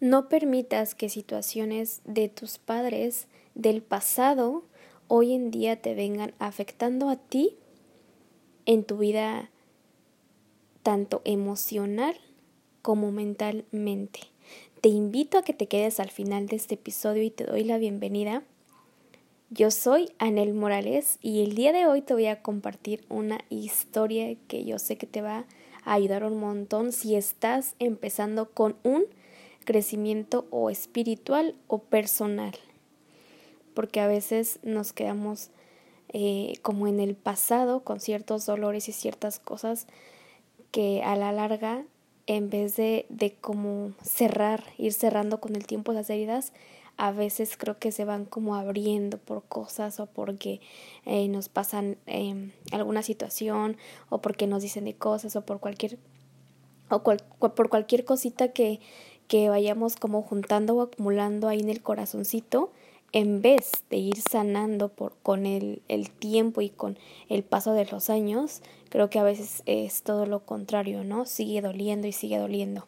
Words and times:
No 0.00 0.28
permitas 0.28 0.94
que 0.94 1.08
situaciones 1.08 2.02
de 2.04 2.28
tus 2.28 2.58
padres 2.58 3.28
del 3.54 3.80
pasado 3.80 4.64
hoy 5.08 5.32
en 5.32 5.50
día 5.50 5.80
te 5.80 5.94
vengan 5.94 6.34
afectando 6.38 7.08
a 7.08 7.16
ti 7.16 7.56
en 8.66 8.84
tu 8.84 8.98
vida 8.98 9.50
tanto 10.82 11.22
emocional 11.24 12.14
como 12.82 13.10
mentalmente. 13.10 14.20
Te 14.82 14.90
invito 14.90 15.38
a 15.38 15.42
que 15.42 15.54
te 15.54 15.66
quedes 15.66 15.98
al 15.98 16.10
final 16.10 16.46
de 16.46 16.56
este 16.56 16.74
episodio 16.74 17.22
y 17.22 17.30
te 17.30 17.44
doy 17.44 17.64
la 17.64 17.78
bienvenida. 17.78 18.42
Yo 19.48 19.70
soy 19.70 20.10
Anel 20.18 20.52
Morales 20.52 21.18
y 21.22 21.42
el 21.42 21.54
día 21.54 21.72
de 21.72 21.86
hoy 21.86 22.02
te 22.02 22.12
voy 22.12 22.26
a 22.26 22.42
compartir 22.42 23.06
una 23.08 23.38
historia 23.48 24.36
que 24.46 24.64
yo 24.64 24.78
sé 24.78 24.98
que 24.98 25.06
te 25.06 25.22
va 25.22 25.46
a 25.84 25.94
ayudar 25.94 26.22
un 26.24 26.38
montón 26.38 26.92
si 26.92 27.14
estás 27.14 27.76
empezando 27.78 28.50
con 28.50 28.76
un 28.82 29.06
crecimiento 29.66 30.46
o 30.50 30.70
espiritual 30.70 31.54
o 31.66 31.80
personal. 31.80 32.54
Porque 33.74 34.00
a 34.00 34.06
veces 34.06 34.58
nos 34.62 34.94
quedamos 34.94 35.50
eh, 36.08 36.54
como 36.62 36.86
en 36.86 37.00
el 37.00 37.14
pasado 37.14 37.80
con 37.84 38.00
ciertos 38.00 38.46
dolores 38.46 38.88
y 38.88 38.92
ciertas 38.92 39.38
cosas 39.38 39.86
que 40.70 41.02
a 41.02 41.16
la 41.16 41.32
larga 41.32 41.84
en 42.26 42.48
vez 42.48 42.76
de, 42.76 43.04
de 43.08 43.34
como 43.34 43.92
cerrar, 44.02 44.64
ir 44.78 44.92
cerrando 44.92 45.40
con 45.40 45.54
el 45.54 45.66
tiempo 45.66 45.92
las 45.92 46.10
heridas, 46.10 46.52
a 46.96 47.12
veces 47.12 47.56
creo 47.56 47.78
que 47.78 47.92
se 47.92 48.04
van 48.04 48.24
como 48.24 48.56
abriendo 48.56 49.18
por 49.18 49.44
cosas 49.44 50.00
o 50.00 50.06
porque 50.06 50.60
eh, 51.04 51.28
nos 51.28 51.48
pasan 51.48 51.98
eh, 52.06 52.50
alguna 52.72 53.02
situación 53.02 53.76
o 54.08 54.22
porque 54.22 54.46
nos 54.46 54.62
dicen 54.62 54.84
de 54.84 54.94
cosas 54.94 55.36
o 55.36 55.44
por 55.44 55.60
cualquier 55.60 55.98
o 56.88 57.02
por 57.02 57.68
cualquier 57.68 58.04
cosita 58.04 58.52
que, 58.52 58.80
que 59.28 59.48
vayamos 59.48 59.96
como 59.96 60.22
juntando 60.22 60.74
o 60.74 60.82
acumulando 60.82 61.48
ahí 61.48 61.60
en 61.60 61.68
el 61.68 61.82
corazoncito 61.82 62.70
en 63.12 63.40
vez 63.40 63.70
de 63.88 63.96
ir 63.96 64.20
sanando 64.20 64.88
por, 64.88 65.16
con 65.22 65.46
el, 65.46 65.80
el, 65.88 66.10
tiempo 66.10 66.60
y 66.60 66.68
con 66.68 66.98
el 67.28 67.44
paso 67.44 67.72
de 67.72 67.86
los 67.86 68.10
años, 68.10 68.62
creo 68.90 69.08
que 69.08 69.18
a 69.18 69.22
veces 69.22 69.62
es 69.64 70.02
todo 70.02 70.26
lo 70.26 70.40
contrario, 70.40 71.04
¿no? 71.04 71.24
Sigue 71.24 71.62
doliendo 71.62 72.06
y 72.06 72.12
sigue 72.12 72.38
doliendo. 72.38 72.86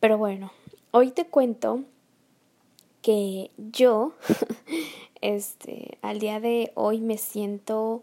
Pero 0.00 0.18
bueno, 0.18 0.52
hoy 0.92 1.10
te 1.10 1.26
cuento 1.26 1.80
que 3.02 3.50
yo, 3.56 4.14
este, 5.20 5.98
al 6.02 6.18
día 6.18 6.40
de 6.40 6.72
hoy 6.74 7.00
me 7.00 7.18
siento, 7.18 8.02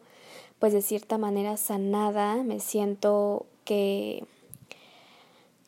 pues 0.60 0.74
de 0.74 0.82
cierta 0.82 1.18
manera 1.18 1.58
sanada, 1.58 2.44
me 2.44 2.60
siento 2.60 3.46
que, 3.66 4.26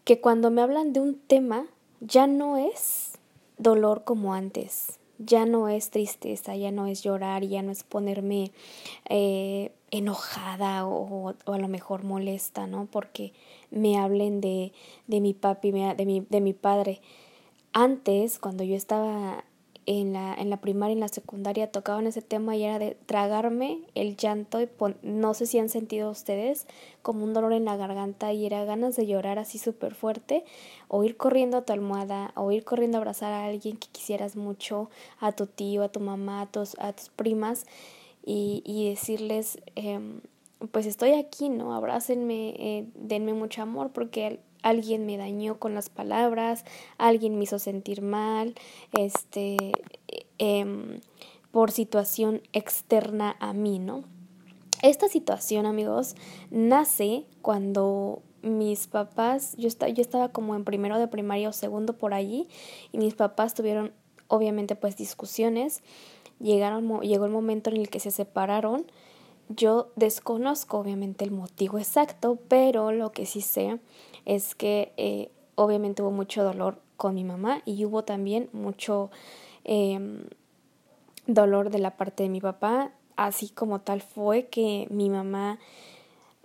que 0.05 0.21
cuando 0.21 0.51
me 0.51 0.61
hablan 0.61 0.93
de 0.93 1.01
un 1.01 1.19
tema, 1.19 1.65
ya 1.99 2.27
no 2.27 2.57
es 2.57 3.17
dolor 3.57 4.03
como 4.03 4.33
antes, 4.33 4.99
ya 5.17 5.45
no 5.45 5.67
es 5.67 5.89
tristeza, 5.89 6.55
ya 6.55 6.71
no 6.71 6.85
es 6.85 7.01
llorar, 7.01 7.43
ya 7.43 7.63
no 7.63 7.71
es 7.71 7.83
ponerme 7.83 8.51
eh, 9.09 9.71
enojada 9.89 10.85
o, 10.85 11.33
o, 11.45 11.53
a 11.53 11.57
lo 11.57 11.67
mejor 11.67 12.03
molesta, 12.03 12.67
¿no? 12.67 12.85
Porque 12.85 13.33
me 13.71 13.97
hablen 13.97 14.41
de, 14.41 14.73
de 15.07 15.21
mi 15.21 15.33
papi, 15.33 15.71
de 15.71 16.05
mi, 16.05 16.21
de 16.29 16.41
mi 16.41 16.53
padre. 16.53 17.01
Antes, 17.73 18.37
cuando 18.37 18.63
yo 18.63 18.75
estaba 18.75 19.43
en 19.85 20.13
la, 20.13 20.33
en 20.33 20.49
la 20.49 20.57
primaria 20.57 20.93
en 20.93 20.99
la 20.99 21.07
secundaria 21.07 21.71
tocaban 21.71 22.07
ese 22.07 22.21
tema 22.21 22.55
y 22.55 22.63
era 22.63 22.79
de 22.79 22.97
tragarme 23.05 23.81
el 23.93 24.17
llanto 24.17 24.61
y 24.61 24.67
no 25.03 25.33
sé 25.33 25.45
si 25.45 25.59
han 25.59 25.69
sentido 25.69 26.09
ustedes 26.09 26.65
como 27.03 27.23
un 27.23 27.33
dolor 27.33 27.53
en 27.53 27.65
la 27.65 27.77
garganta 27.77 28.33
y 28.33 28.45
era 28.45 28.65
ganas 28.65 28.95
de 28.95 29.05
llorar 29.05 29.37
así 29.37 29.59
súper 29.59 29.93
fuerte 29.93 30.43
o 30.87 31.03
ir 31.03 31.17
corriendo 31.17 31.57
a 31.57 31.65
tu 31.65 31.73
almohada 31.73 32.31
o 32.35 32.51
ir 32.51 32.63
corriendo 32.63 32.97
a 32.97 33.01
abrazar 33.01 33.31
a 33.31 33.45
alguien 33.45 33.77
que 33.77 33.87
quisieras 33.91 34.35
mucho, 34.35 34.89
a 35.19 35.31
tu 35.31 35.45
tío, 35.45 35.83
a 35.83 35.89
tu 35.89 35.99
mamá, 35.99 36.41
a 36.41 36.45
tus, 36.47 36.77
a 36.79 36.93
tus 36.93 37.09
primas 37.09 37.65
y, 38.25 38.63
y 38.65 38.89
decirles 38.89 39.59
eh, 39.75 39.99
pues 40.71 40.85
estoy 40.85 41.13
aquí, 41.13 41.49
¿no? 41.49 41.73
Abrácenme, 41.73 42.49
eh, 42.57 42.87
denme 42.95 43.33
mucho 43.33 43.61
amor 43.61 43.91
porque 43.91 44.39
alguien 44.61 45.05
me 45.05 45.17
dañó 45.17 45.59
con 45.59 45.75
las 45.75 45.89
palabras, 45.89 46.65
alguien 46.97 47.37
me 47.37 47.43
hizo 47.43 47.59
sentir 47.59 48.01
mal, 48.01 48.55
este, 48.97 49.57
em, 50.39 51.01
por 51.51 51.71
situación 51.71 52.41
externa 52.51 53.35
a 53.39 53.53
mí, 53.53 53.79
¿no? 53.79 54.03
Esta 54.81 55.07
situación, 55.07 55.65
amigos, 55.65 56.15
nace 56.49 57.25
cuando 57.41 58.21
mis 58.41 58.87
papás, 58.87 59.55
yo, 59.57 59.69
yo 59.69 60.01
estaba 60.01 60.29
como 60.29 60.55
en 60.55 60.63
primero 60.63 60.99
de 60.99 61.07
primaria 61.07 61.49
o 61.49 61.53
segundo 61.53 61.93
por 61.93 62.13
allí, 62.13 62.47
y 62.91 62.97
mis 62.97 63.15
papás 63.15 63.53
tuvieron 63.53 63.93
obviamente 64.27 64.75
pues 64.75 64.97
discusiones, 64.97 65.81
llegaron, 66.39 67.01
llegó 67.01 67.25
el 67.25 67.31
momento 67.31 67.69
en 67.69 67.77
el 67.77 67.89
que 67.89 67.99
se 67.99 68.11
separaron, 68.11 68.85
yo 69.49 69.89
desconozco 69.95 70.79
obviamente 70.79 71.25
el 71.25 71.31
motivo 71.31 71.77
exacto, 71.77 72.37
pero 72.47 72.91
lo 72.91 73.11
que 73.11 73.25
sí 73.25 73.41
sé 73.41 73.79
es 74.25 74.55
que 74.55 74.93
eh, 74.97 75.29
obviamente 75.55 76.01
hubo 76.01 76.11
mucho 76.11 76.43
dolor 76.43 76.79
con 76.97 77.15
mi 77.15 77.23
mamá 77.23 77.61
y 77.65 77.83
hubo 77.85 78.03
también 78.03 78.49
mucho 78.53 79.11
eh, 79.63 79.99
dolor 81.27 81.69
de 81.69 81.79
la 81.79 81.97
parte 81.97 82.23
de 82.23 82.29
mi 82.29 82.41
papá, 82.41 82.91
así 83.15 83.49
como 83.49 83.81
tal 83.81 84.01
fue 84.01 84.47
que 84.47 84.87
mi 84.89 85.09
mamá 85.09 85.59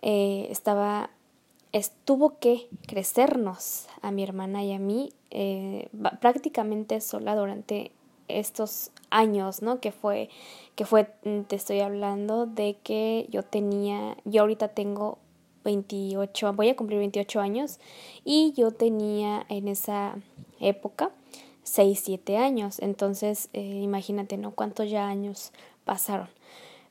eh, 0.03 0.47
estaba 0.51 1.11
estuvo 1.73 2.39
que 2.39 2.69
crecernos 2.87 3.87
a 4.03 4.11
mi 4.11 4.23
hermana 4.23 4.65
y 4.65 4.73
a 4.73 4.79
mí 4.79 5.13
eh, 5.31 5.89
prácticamente 6.21 7.01
sola 7.01 7.37
durante 7.37 7.93
estos 8.39 8.91
años, 9.11 9.63
¿no? 9.63 9.81
Que 9.81 9.93
fue, 9.93 10.31
que 10.77 10.85
fue, 10.85 11.05
te 11.49 11.57
estoy 11.57 11.81
hablando 11.81 12.47
de 12.47 12.77
que 12.83 13.27
yo 13.31 13.43
tenía, 13.43 14.17
yo 14.25 14.43
ahorita 14.43 14.69
tengo 14.69 15.19
28, 15.65 16.53
voy 16.55 16.69
a 16.69 16.77
cumplir 16.77 16.99
28 17.01 17.41
años 17.41 17.79
y 18.25 18.53
yo 18.57 18.71
tenía 18.71 19.45
en 19.49 19.69
esa 19.69 20.17
época 20.61 21.11
6, 21.65 22.01
7 22.05 22.37
años. 22.37 22.79
Entonces, 22.81 23.49
eh, 23.53 23.81
imagínate, 23.83 24.37
¿no? 24.37 24.53
Cuántos 24.53 24.91
ya 24.91 25.07
años 25.07 25.53
pasaron. 25.85 26.29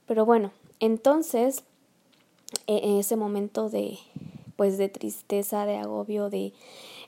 Pero 0.06 0.26
bueno, 0.26 0.52
entonces, 0.80 1.64
e, 2.68 2.78
en 2.84 2.98
ese 2.98 3.16
momento 3.16 3.70
de, 3.70 3.98
pues, 4.56 4.78
de 4.78 4.90
tristeza, 4.90 5.66
de 5.66 5.78
agobio, 5.78 6.30
de 6.30 6.54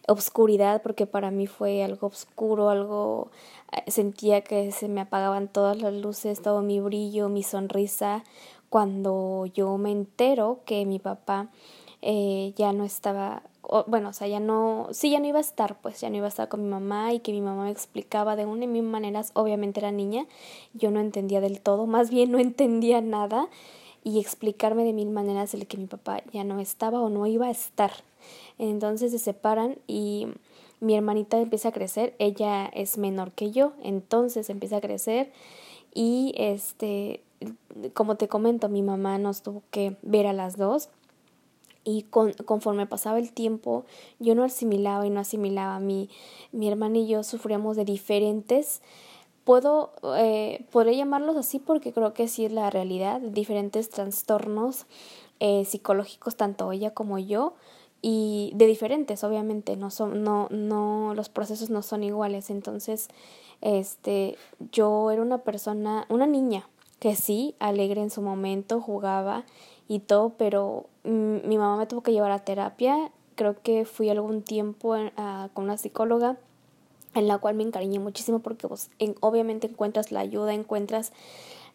obscuridad, 0.07 0.81
porque 0.81 1.05
para 1.05 1.31
mí 1.31 1.47
fue 1.47 1.83
algo 1.83 2.07
oscuro, 2.07 2.69
algo, 2.69 3.29
eh, 3.71 3.89
sentía 3.91 4.41
que 4.41 4.71
se 4.71 4.87
me 4.87 5.01
apagaban 5.01 5.47
todas 5.47 5.81
las 5.81 5.93
luces, 5.93 6.41
todo 6.41 6.61
mi 6.61 6.79
brillo, 6.79 7.29
mi 7.29 7.43
sonrisa, 7.43 8.23
cuando 8.69 9.45
yo 9.47 9.77
me 9.77 9.91
entero 9.91 10.61
que 10.65 10.85
mi 10.85 10.99
papá 10.99 11.49
eh, 12.01 12.53
ya 12.55 12.73
no 12.73 12.83
estaba, 12.83 13.43
bueno, 13.87 14.09
o 14.09 14.13
sea, 14.13 14.27
ya 14.27 14.39
no, 14.39 14.87
sí, 14.91 15.11
ya 15.11 15.19
no 15.19 15.27
iba 15.27 15.37
a 15.37 15.41
estar, 15.41 15.79
pues 15.81 16.01
ya 16.01 16.09
no 16.09 16.17
iba 16.17 16.25
a 16.25 16.29
estar 16.29 16.47
con 16.49 16.63
mi 16.63 16.69
mamá 16.69 17.13
y 17.13 17.19
que 17.19 17.31
mi 17.31 17.41
mamá 17.41 17.65
me 17.65 17.71
explicaba 17.71 18.35
de 18.35 18.45
una 18.45 18.63
y 18.63 18.67
mil 18.67 18.83
maneras, 18.83 19.31
obviamente 19.33 19.79
era 19.81 19.91
niña, 19.91 20.25
yo 20.73 20.89
no 20.89 20.99
entendía 20.99 21.41
del 21.41 21.61
todo, 21.61 21.85
más 21.87 22.09
bien 22.09 22.31
no 22.31 22.39
entendía 22.39 23.01
nada 23.01 23.49
y 24.03 24.19
explicarme 24.19 24.83
de 24.83 24.93
mil 24.93 25.09
maneras 25.09 25.53
el 25.53 25.67
que 25.67 25.77
mi 25.77 25.85
papá 25.85 26.21
ya 26.31 26.43
no 26.43 26.59
estaba 26.59 27.01
o 27.01 27.09
no 27.09 27.27
iba 27.27 27.47
a 27.47 27.51
estar. 27.51 27.91
Entonces 28.57 29.11
se 29.11 29.19
separan 29.19 29.77
y 29.87 30.27
mi 30.79 30.95
hermanita 30.95 31.39
empieza 31.39 31.69
a 31.69 31.71
crecer, 31.71 32.15
ella 32.17 32.65
es 32.65 32.97
menor 32.97 33.31
que 33.31 33.51
yo, 33.51 33.73
entonces 33.83 34.49
empieza 34.49 34.77
a 34.77 34.81
crecer 34.81 35.31
y 35.93 36.33
este 36.37 37.21
como 37.93 38.15
te 38.15 38.27
comento, 38.27 38.69
mi 38.69 38.83
mamá 38.83 39.17
nos 39.17 39.41
tuvo 39.41 39.63
que 39.71 39.97
ver 40.03 40.27
a 40.27 40.33
las 40.33 40.57
dos 40.57 40.89
y 41.83 42.03
con, 42.03 42.33
conforme 42.33 42.85
pasaba 42.85 43.17
el 43.17 43.31
tiempo 43.31 43.85
yo 44.19 44.35
no 44.35 44.43
asimilaba 44.43 45.05
y 45.07 45.09
no 45.09 45.19
asimilaba. 45.19 45.79
Mi, 45.79 46.09
mi 46.51 46.67
hermana 46.67 46.99
y 46.99 47.07
yo 47.07 47.23
sufríamos 47.23 47.75
de 47.75 47.85
diferentes, 47.85 48.81
puedo, 49.43 49.93
eh, 50.17 50.65
podré 50.71 50.95
llamarlos 50.95 51.35
así 51.35 51.59
porque 51.59 51.93
creo 51.93 52.13
que 52.13 52.27
sí 52.27 52.45
es 52.45 52.51
la 52.51 52.69
realidad, 52.69 53.19
diferentes 53.21 53.89
trastornos 53.89 54.85
eh, 55.39 55.65
psicológicos, 55.65 56.35
tanto 56.35 56.71
ella 56.71 56.93
como 56.93 57.17
yo, 57.17 57.53
y 58.01 58.51
de 58.55 58.65
diferentes, 58.65 59.23
obviamente, 59.23 59.75
no 59.75 59.91
son, 59.91 60.23
no, 60.23 60.47
no, 60.49 61.13
los 61.13 61.29
procesos 61.29 61.69
no 61.69 61.83
son 61.83 62.03
iguales. 62.03 62.49
Entonces, 62.49 63.09
este, 63.61 64.37
yo 64.71 65.11
era 65.11 65.21
una 65.21 65.39
persona, 65.39 66.07
una 66.09 66.25
niña, 66.25 66.67
que 66.99 67.15
sí, 67.15 67.55
alegre 67.59 68.01
en 68.01 68.09
su 68.09 68.21
momento, 68.21 68.81
jugaba 68.81 69.45
y 69.87 69.99
todo, 69.99 70.33
pero 70.37 70.87
mi 71.03 71.57
mamá 71.57 71.77
me 71.77 71.85
tuvo 71.85 72.01
que 72.01 72.11
llevar 72.11 72.31
a 72.31 72.39
terapia. 72.39 73.11
Creo 73.35 73.61
que 73.61 73.85
fui 73.85 74.09
algún 74.09 74.41
tiempo 74.41 74.95
con 75.53 75.63
una 75.63 75.77
psicóloga 75.77 76.37
en 77.13 77.27
la 77.27 77.37
cual 77.37 77.55
me 77.55 77.63
encariñé 77.63 77.99
muchísimo 77.99 78.39
porque 78.39 78.67
vos 78.67 78.89
obviamente 79.19 79.67
encuentras 79.67 80.11
la 80.11 80.21
ayuda, 80.21 80.53
encuentras 80.53 81.11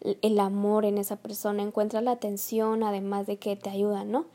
el 0.01 0.39
amor 0.39 0.85
en 0.85 0.97
esa 0.97 1.15
persona, 1.15 1.63
encuentras 1.63 2.03
la 2.03 2.11
atención, 2.11 2.83
además 2.83 3.27
de 3.27 3.37
que 3.37 3.55
te 3.55 3.69
ayuda, 3.69 4.03
¿no? 4.03 4.25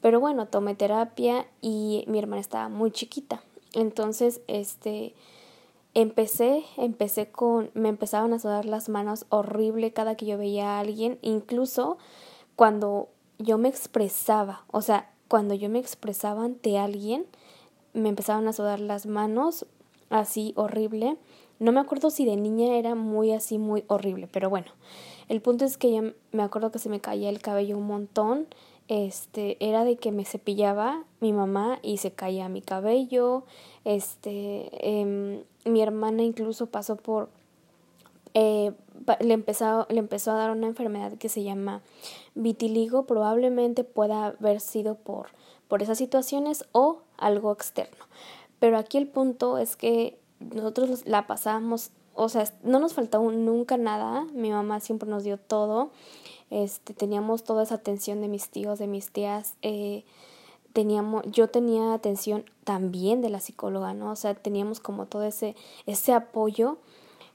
Pero 0.00 0.20
bueno, 0.20 0.46
tomé 0.46 0.74
terapia 0.74 1.46
y 1.60 2.04
mi 2.06 2.18
hermana 2.18 2.40
estaba 2.40 2.68
muy 2.68 2.92
chiquita. 2.92 3.42
Entonces, 3.72 4.40
este, 4.46 5.14
empecé, 5.94 6.64
empecé 6.76 7.30
con, 7.30 7.70
me 7.74 7.88
empezaban 7.88 8.32
a 8.32 8.38
sudar 8.38 8.64
las 8.64 8.88
manos 8.88 9.26
horrible 9.28 9.92
cada 9.92 10.14
que 10.14 10.26
yo 10.26 10.38
veía 10.38 10.76
a 10.76 10.80
alguien, 10.80 11.18
incluso 11.22 11.98
cuando 12.54 13.08
yo 13.38 13.58
me 13.58 13.68
expresaba, 13.68 14.64
o 14.70 14.82
sea, 14.82 15.10
cuando 15.28 15.54
yo 15.54 15.68
me 15.68 15.78
expresaba 15.78 16.44
ante 16.44 16.78
alguien, 16.78 17.26
me 17.92 18.08
empezaban 18.08 18.46
a 18.48 18.52
sudar 18.52 18.80
las 18.80 19.06
manos, 19.06 19.66
así 20.10 20.52
horrible. 20.56 21.16
No 21.58 21.72
me 21.72 21.80
acuerdo 21.80 22.10
si 22.10 22.24
de 22.24 22.36
niña 22.36 22.76
era 22.76 22.94
muy 22.94 23.32
así, 23.32 23.58
muy 23.58 23.84
horrible, 23.88 24.28
pero 24.32 24.48
bueno, 24.48 24.68
el 25.28 25.40
punto 25.40 25.64
es 25.64 25.76
que 25.76 25.90
ya 25.90 26.02
me 26.32 26.42
acuerdo 26.42 26.70
que 26.70 26.78
se 26.78 26.88
me 26.88 27.00
caía 27.00 27.28
el 27.28 27.40
cabello 27.40 27.76
un 27.76 27.86
montón, 27.86 28.46
este, 28.86 29.56
era 29.60 29.84
de 29.84 29.96
que 29.96 30.12
me 30.12 30.24
cepillaba 30.24 31.04
mi 31.20 31.32
mamá 31.32 31.78
y 31.82 31.98
se 31.98 32.12
caía 32.12 32.48
mi 32.48 32.62
cabello, 32.62 33.44
este, 33.84 34.70
eh, 34.72 35.44
mi 35.64 35.82
hermana 35.82 36.22
incluso 36.22 36.66
pasó 36.66 36.96
por, 36.96 37.28
eh, 38.34 38.72
le, 39.20 39.34
empezó, 39.34 39.86
le 39.90 39.98
empezó 39.98 40.30
a 40.30 40.34
dar 40.36 40.50
una 40.50 40.66
enfermedad 40.66 41.14
que 41.14 41.28
se 41.28 41.42
llama 41.42 41.82
vitiligo, 42.34 43.04
probablemente 43.04 43.84
pueda 43.84 44.26
haber 44.26 44.60
sido 44.60 44.94
por, 44.94 45.28
por 45.66 45.82
esas 45.82 45.98
situaciones 45.98 46.64
o 46.72 47.00
algo 47.16 47.52
externo. 47.52 48.04
Pero 48.58 48.78
aquí 48.78 48.98
el 48.98 49.06
punto 49.06 49.58
es 49.58 49.76
que 49.76 50.18
nosotros 50.40 51.06
la 51.06 51.26
pasábamos, 51.26 51.90
o 52.14 52.28
sea, 52.28 52.52
no 52.62 52.78
nos 52.78 52.94
faltaba 52.94 53.30
nunca 53.30 53.76
nada, 53.76 54.24
mi 54.32 54.50
mamá 54.50 54.80
siempre 54.80 55.08
nos 55.08 55.24
dio 55.24 55.38
todo, 55.38 55.90
este, 56.50 56.94
teníamos 56.94 57.44
toda 57.44 57.62
esa 57.62 57.76
atención 57.76 58.20
de 58.20 58.28
mis 58.28 58.48
tíos, 58.48 58.78
de 58.78 58.86
mis 58.86 59.10
tías, 59.10 59.54
eh, 59.62 60.04
teníamos, 60.72 61.24
yo 61.26 61.48
tenía 61.48 61.92
atención 61.92 62.44
también 62.64 63.20
de 63.20 63.30
la 63.30 63.40
psicóloga, 63.40 63.94
¿no? 63.94 64.12
O 64.12 64.16
sea, 64.16 64.34
teníamos 64.34 64.80
como 64.80 65.06
todo 65.06 65.24
ese, 65.24 65.56
ese 65.86 66.12
apoyo 66.12 66.78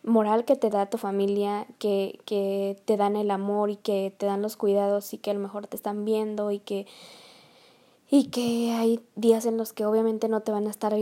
moral 0.04 0.44
que 0.46 0.56
te 0.56 0.70
da 0.70 0.90
tu 0.90 0.98
familia, 0.98 1.66
que, 1.80 2.20
que 2.26 2.78
te 2.86 2.98
dan 2.98 3.16
el 3.16 3.32
amor 3.32 3.70
y 3.70 3.78
que 3.78 4.14
te 4.18 4.26
dan 4.26 4.42
los 4.42 4.58
cuidados 4.58 5.14
y 5.14 5.18
que 5.18 5.32
a 5.32 5.34
lo 5.34 5.40
mejor 5.40 5.68
te 5.68 5.78
están 5.78 6.04
viendo 6.04 6.52
y 6.52 6.60
que, 6.60 6.86
y 8.10 8.26
que 8.26 8.72
hay 8.72 9.00
días 9.16 9.46
en 9.46 9.58
los 9.58 9.74
que 9.74 9.86
obviamente 9.86 10.28
no 10.28 10.42
te 10.42 10.52
van 10.52 10.68
a 10.68 10.70
estar, 10.70 10.96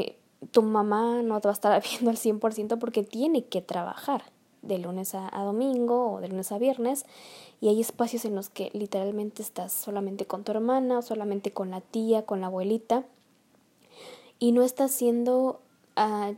tu 0.51 0.61
mamá 0.61 1.21
no 1.23 1.39
te 1.41 1.47
va 1.47 1.51
a 1.51 1.53
estar 1.53 1.83
viendo 1.89 2.09
al 2.09 2.17
100% 2.17 2.77
porque 2.79 3.03
tiene 3.03 3.45
que 3.45 3.61
trabajar 3.61 4.23
de 4.61 4.77
lunes 4.77 5.15
a, 5.15 5.27
a 5.35 5.43
domingo 5.43 6.13
o 6.13 6.21
de 6.21 6.27
lunes 6.27 6.51
a 6.51 6.59
viernes 6.59 7.05
y 7.61 7.69
hay 7.69 7.81
espacios 7.81 8.25
en 8.25 8.35
los 8.35 8.49
que 8.49 8.69
literalmente 8.73 9.41
estás 9.41 9.71
solamente 9.71 10.25
con 10.25 10.43
tu 10.43 10.51
hermana 10.51 10.99
o 10.99 11.01
solamente 11.01 11.51
con 11.51 11.71
la 11.71 11.81
tía, 11.81 12.25
con 12.25 12.41
la 12.41 12.47
abuelita 12.47 13.05
y 14.41 14.51
no 14.51 14.63
estás 14.63 14.91
siendo 14.91 15.61
uh, 15.95 16.33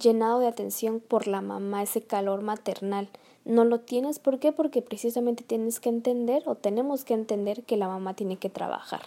llenado 0.00 0.38
de 0.38 0.46
atención 0.46 1.00
por 1.00 1.26
la 1.26 1.40
mamá, 1.40 1.82
ese 1.82 2.00
calor 2.00 2.42
maternal. 2.42 3.08
No 3.44 3.64
lo 3.64 3.80
tienes, 3.80 4.20
¿por 4.20 4.38
qué? 4.38 4.52
Porque 4.52 4.82
precisamente 4.82 5.42
tienes 5.42 5.80
que 5.80 5.88
entender 5.88 6.44
o 6.46 6.54
tenemos 6.54 7.04
que 7.04 7.14
entender 7.14 7.64
que 7.64 7.76
la 7.76 7.88
mamá 7.88 8.14
tiene 8.14 8.36
que 8.36 8.50
trabajar 8.50 9.02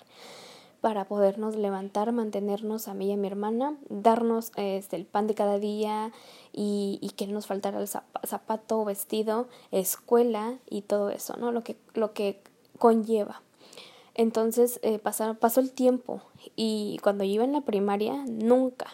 para 0.81 1.05
podernos 1.05 1.55
levantar, 1.55 2.11
mantenernos 2.11 2.87
a 2.87 2.93
mí 2.93 3.07
y 3.07 3.13
a 3.13 3.17
mi 3.17 3.27
hermana, 3.27 3.77
darnos 3.89 4.51
este, 4.55 4.95
el 4.95 5.05
pan 5.05 5.27
de 5.27 5.35
cada 5.35 5.59
día 5.59 6.11
y, 6.53 7.11
que 7.15 7.27
no 7.27 7.33
nos 7.33 7.47
faltara 7.47 7.79
el 7.79 7.87
zapato, 7.87 8.85
vestido, 8.85 9.47
escuela 9.71 10.59
y 10.69 10.83
todo 10.83 11.09
eso, 11.09 11.35
¿no? 11.37 11.51
Lo 11.51 11.63
que, 11.63 11.77
lo 11.93 12.13
que 12.13 12.41
conlleva. 12.77 13.41
Entonces 14.13 14.79
eh, 14.83 14.99
pasó, 14.99 15.35
pasó 15.35 15.59
el 15.59 15.71
tiempo 15.71 16.21
y 16.55 16.99
cuando 17.03 17.23
yo 17.23 17.31
iba 17.31 17.43
en 17.43 17.53
la 17.53 17.61
primaria, 17.61 18.23
nunca, 18.27 18.87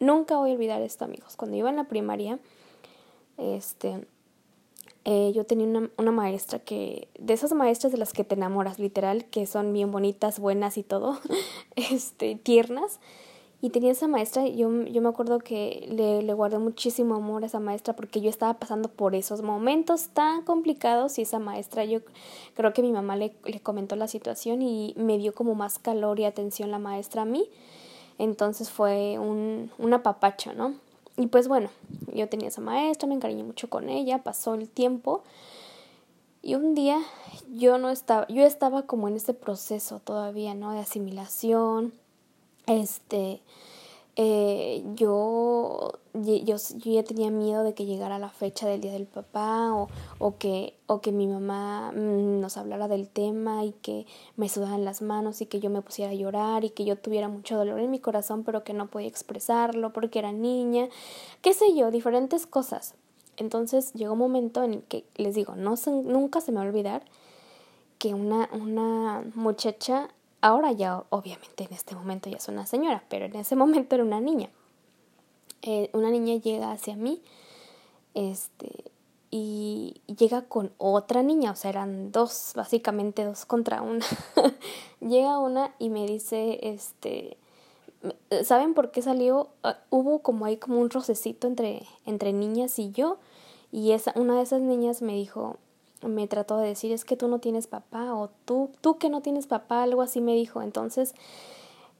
nunca 0.00 0.38
voy 0.38 0.50
a 0.50 0.54
olvidar 0.54 0.82
esto, 0.82 1.04
amigos. 1.04 1.36
Cuando 1.36 1.56
iba 1.56 1.70
en 1.70 1.76
la 1.76 1.84
primaria, 1.84 2.38
este, 3.36 4.06
eh, 5.04 5.32
yo 5.34 5.44
tenía 5.44 5.66
una, 5.66 5.90
una, 5.96 6.12
maestra 6.12 6.58
que, 6.58 7.08
de 7.18 7.32
esas 7.32 7.52
maestras 7.52 7.92
de 7.92 7.98
las 7.98 8.12
que 8.12 8.24
te 8.24 8.34
enamoras, 8.34 8.78
literal, 8.78 9.24
que 9.26 9.46
son 9.46 9.72
bien 9.72 9.90
bonitas, 9.90 10.38
buenas 10.38 10.76
y 10.76 10.82
todo, 10.82 11.18
este, 11.76 12.36
tiernas. 12.36 13.00
Y 13.60 13.70
tenía 13.70 13.90
esa 13.90 14.06
maestra, 14.06 14.46
yo, 14.46 14.70
yo 14.84 15.02
me 15.02 15.08
acuerdo 15.08 15.40
que 15.40 15.88
le, 15.90 16.22
le 16.22 16.32
guardé 16.32 16.58
muchísimo 16.58 17.16
amor 17.16 17.42
a 17.42 17.46
esa 17.46 17.58
maestra 17.58 17.96
porque 17.96 18.20
yo 18.20 18.30
estaba 18.30 18.54
pasando 18.54 18.88
por 18.88 19.16
esos 19.16 19.42
momentos 19.42 20.10
tan 20.10 20.42
complicados 20.42 21.18
y 21.18 21.22
esa 21.22 21.40
maestra, 21.40 21.84
yo 21.84 22.00
creo 22.54 22.72
que 22.72 22.82
mi 22.82 22.92
mamá 22.92 23.16
le, 23.16 23.32
le 23.44 23.58
comentó 23.58 23.96
la 23.96 24.06
situación 24.06 24.62
y 24.62 24.94
me 24.96 25.18
dio 25.18 25.34
como 25.34 25.56
más 25.56 25.80
calor 25.80 26.20
y 26.20 26.24
atención 26.24 26.70
la 26.70 26.78
maestra 26.78 27.22
a 27.22 27.24
mí. 27.24 27.50
Entonces 28.18 28.70
fue 28.70 29.18
un, 29.18 29.72
un 29.78 29.94
apapacho, 29.94 30.52
¿no? 30.52 30.74
Y 31.18 31.26
pues 31.26 31.48
bueno, 31.48 31.68
yo 32.14 32.28
tenía 32.28 32.48
esa 32.48 32.60
maestra, 32.60 33.08
me 33.08 33.14
encariñé 33.14 33.42
mucho 33.42 33.68
con 33.68 33.88
ella, 33.88 34.22
pasó 34.22 34.54
el 34.54 34.70
tiempo 34.70 35.24
y 36.42 36.54
un 36.54 36.76
día 36.76 37.00
yo 37.52 37.76
no 37.78 37.90
estaba, 37.90 38.26
yo 38.28 38.44
estaba 38.44 38.82
como 38.82 39.08
en 39.08 39.16
este 39.16 39.34
proceso 39.34 39.98
todavía, 39.98 40.54
¿no? 40.54 40.72
De 40.72 40.78
asimilación, 40.78 41.92
este, 42.66 43.42
eh, 44.20 44.82
yo, 44.96 45.92
yo, 46.12 46.36
yo, 46.38 46.56
ya 46.84 47.04
tenía 47.04 47.30
miedo 47.30 47.62
de 47.62 47.72
que 47.72 47.86
llegara 47.86 48.18
la 48.18 48.30
fecha 48.30 48.66
del 48.66 48.80
día 48.80 48.90
del 48.90 49.06
papá 49.06 49.72
o, 49.72 49.88
o, 50.18 50.36
que, 50.38 50.74
o 50.88 51.00
que 51.00 51.12
mi 51.12 51.28
mamá 51.28 51.92
mm, 51.92 52.40
nos 52.40 52.56
hablara 52.56 52.88
del 52.88 53.08
tema 53.08 53.64
y 53.64 53.70
que 53.80 54.06
me 54.34 54.48
sudaran 54.48 54.84
las 54.84 55.02
manos 55.02 55.40
y 55.40 55.46
que 55.46 55.60
yo 55.60 55.70
me 55.70 55.82
pusiera 55.82 56.10
a 56.10 56.14
llorar 56.14 56.64
y 56.64 56.70
que 56.70 56.84
yo 56.84 56.96
tuviera 56.96 57.28
mucho 57.28 57.56
dolor 57.56 57.78
en 57.78 57.92
mi 57.92 58.00
corazón 58.00 58.42
pero 58.42 58.64
que 58.64 58.72
no 58.72 58.88
podía 58.88 59.06
expresarlo 59.06 59.92
porque 59.92 60.18
era 60.18 60.32
niña, 60.32 60.88
qué 61.40 61.54
sé 61.54 61.76
yo, 61.76 61.92
diferentes 61.92 62.44
cosas. 62.44 62.96
Entonces 63.36 63.92
llegó 63.92 64.14
un 64.14 64.18
momento 64.18 64.64
en 64.64 64.74
el 64.74 64.82
que 64.82 65.04
les 65.14 65.36
digo, 65.36 65.54
no 65.54 65.76
nunca 65.86 66.40
se 66.40 66.50
me 66.50 66.56
va 66.56 66.64
a 66.64 66.68
olvidar 66.68 67.04
que 67.98 68.14
una, 68.14 68.48
una 68.52 69.22
muchacha 69.36 70.08
Ahora 70.40 70.72
ya, 70.72 71.04
obviamente, 71.10 71.64
en 71.64 71.72
este 71.72 71.94
momento 71.94 72.30
ya 72.30 72.36
es 72.36 72.48
una 72.48 72.66
señora, 72.66 73.02
pero 73.08 73.26
en 73.26 73.36
ese 73.36 73.56
momento 73.62 73.94
era 73.94 74.04
una 74.04 74.20
niña. 74.20 74.50
Eh, 75.62 75.90
una 75.92 76.10
niña 76.10 76.36
llega 76.36 76.70
hacia 76.70 76.94
mí, 76.94 77.20
este, 78.14 78.90
y 79.30 80.00
llega 80.06 80.42
con 80.42 80.72
otra 80.78 81.22
niña, 81.22 81.50
o 81.50 81.56
sea, 81.56 81.70
eran 81.70 82.12
dos, 82.12 82.52
básicamente 82.54 83.24
dos 83.24 83.44
contra 83.44 83.82
una. 83.82 84.04
llega 85.00 85.38
una 85.38 85.74
y 85.78 85.90
me 85.90 86.06
dice, 86.06 86.60
este, 86.62 87.36
¿saben 88.44 88.74
por 88.74 88.90
qué 88.90 89.02
salió? 89.02 89.48
Ah, 89.62 89.78
hubo 89.90 90.20
como 90.20 90.44
ahí 90.44 90.56
como 90.56 90.80
un 90.80 90.90
rocecito 90.90 91.46
entre, 91.46 91.82
entre 92.06 92.32
niñas 92.32 92.78
y 92.78 92.90
yo, 92.90 93.18
y 93.70 93.92
esa, 93.92 94.12
una 94.16 94.36
de 94.36 94.42
esas 94.42 94.62
niñas 94.62 95.02
me 95.02 95.12
dijo, 95.12 95.56
me 96.02 96.26
trató 96.28 96.58
de 96.58 96.68
decir 96.68 96.92
es 96.92 97.04
que 97.04 97.16
tú 97.16 97.28
no 97.28 97.38
tienes 97.38 97.66
papá 97.66 98.14
o 98.14 98.30
tú, 98.44 98.70
tú 98.80 98.98
que 98.98 99.10
no 99.10 99.20
tienes 99.20 99.46
papá, 99.46 99.82
algo 99.82 100.02
así 100.02 100.20
me 100.20 100.34
dijo. 100.34 100.62
Entonces, 100.62 101.14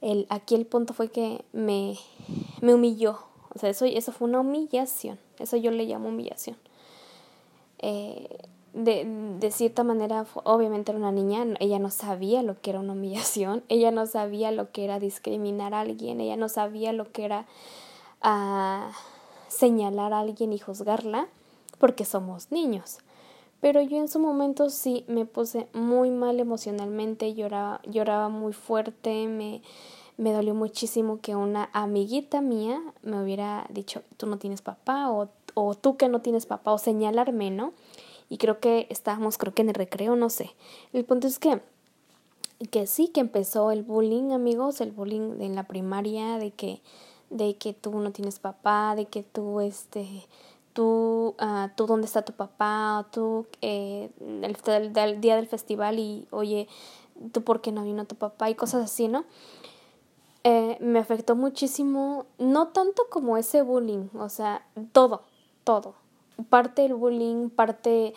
el, 0.01 0.25
aquí 0.29 0.55
el 0.55 0.65
punto 0.65 0.93
fue 0.93 1.09
que 1.09 1.43
me, 1.51 1.97
me 2.61 2.73
humilló. 2.73 3.19
O 3.53 3.59
sea, 3.59 3.69
eso, 3.69 3.85
eso 3.85 4.11
fue 4.11 4.27
una 4.27 4.39
humillación. 4.39 5.19
Eso 5.39 5.57
yo 5.57 5.71
le 5.71 5.85
llamo 5.85 6.09
humillación. 6.09 6.57
Eh, 7.79 8.27
de, 8.73 9.05
de 9.39 9.51
cierta 9.51 9.83
manera, 9.83 10.25
obviamente 10.43 10.91
era 10.91 10.99
una 10.99 11.11
niña, 11.11 11.45
ella 11.59 11.79
no 11.79 11.89
sabía 11.89 12.43
lo 12.43 12.61
que 12.61 12.69
era 12.69 12.79
una 12.79 12.93
humillación, 12.93 13.63
ella 13.69 13.91
no 13.91 14.05
sabía 14.05 14.51
lo 14.51 14.71
que 14.71 14.83
era 14.83 14.99
discriminar 14.99 15.73
a 15.73 15.81
alguien, 15.81 16.21
ella 16.21 16.37
no 16.37 16.49
sabía 16.49 16.93
lo 16.93 17.11
que 17.11 17.25
era 17.25 17.45
uh, 18.23 18.91
señalar 19.47 20.13
a 20.13 20.19
alguien 20.19 20.53
y 20.53 20.59
juzgarla, 20.59 21.27
porque 21.79 22.05
somos 22.05 22.51
niños. 22.51 22.99
Pero 23.61 23.81
yo 23.81 23.97
en 23.97 24.07
su 24.07 24.19
momento 24.19 24.69
sí 24.69 25.03
me 25.07 25.25
puse 25.25 25.67
muy 25.73 26.11
mal 26.11 26.39
emocionalmente, 26.39 27.33
lloraba, 27.33 27.81
lloraba 27.85 28.29
muy 28.29 28.53
fuerte, 28.53 29.27
me, 29.27 29.61
me 30.17 30.31
dolió 30.31 30.53
muchísimo 30.53 31.19
que 31.21 31.35
una 31.35 31.69
amiguita 31.73 32.41
mía 32.41 32.81
me 33.03 33.21
hubiera 33.21 33.67
dicho, 33.69 34.01
tú 34.17 34.27
no 34.27 34.37
tienes 34.37 34.61
papá 34.61 35.09
o, 35.11 35.29
o 35.53 35.75
tú 35.75 35.97
que 35.97 36.07
no 36.07 36.21
tienes 36.21 36.45
papá 36.45 36.71
o 36.73 36.77
señalarme, 36.77 37.51
¿no? 37.51 37.73
Y 38.29 38.37
creo 38.37 38.59
que 38.59 38.87
estábamos, 38.89 39.37
creo 39.37 39.53
que 39.53 39.63
en 39.63 39.69
el 39.69 39.75
recreo, 39.75 40.15
no 40.15 40.29
sé. 40.29 40.51
El 40.93 41.03
punto 41.03 41.27
es 41.27 41.39
que, 41.39 41.61
que 42.69 42.85
sí, 42.85 43.07
que 43.07 43.21
empezó 43.21 43.71
el 43.71 43.81
bullying, 43.83 44.31
amigos, 44.31 44.81
el 44.81 44.91
bullying 44.91 45.41
en 45.41 45.55
la 45.55 45.63
primaria, 45.63 46.37
de 46.37 46.51
que, 46.51 46.81
de 47.29 47.55
que 47.55 47.73
tú 47.73 47.97
no 47.99 48.11
tienes 48.11 48.39
papá, 48.39 48.95
de 48.95 49.05
que 49.05 49.23
tú, 49.23 49.61
este, 49.61 50.27
tú, 50.79 51.35
uh, 51.41 51.67
tú 51.75 51.87
dónde 51.87 52.05
está 52.05 52.21
tu 52.21 52.31
papá, 52.31 53.05
tú 53.11 53.47
eh, 53.59 54.11
el, 54.21 55.19
día 55.19 55.35
del 55.35 55.45
festival 55.45 55.99
y 55.99 56.25
oye, 56.31 56.69
tú 57.33 57.43
por 57.43 57.59
qué 57.59 57.73
no 57.73 57.83
vino 57.83 58.05
tu 58.05 58.15
papá 58.15 58.49
y 58.49 58.55
cosas 58.55 58.85
así, 58.85 59.09
¿no? 59.09 59.25
Eh, 60.45 60.77
me 60.79 60.99
afectó 60.99 61.35
muchísimo, 61.35 62.27
no 62.37 62.69
tanto 62.69 63.07
como 63.09 63.35
ese 63.35 63.61
bullying, 63.61 64.07
o 64.17 64.29
sea, 64.29 64.65
todo, 64.93 65.23
todo. 65.65 65.95
Parte 66.49 66.83
del 66.83 66.93
bullying, 66.93 67.49
parte 67.49 68.13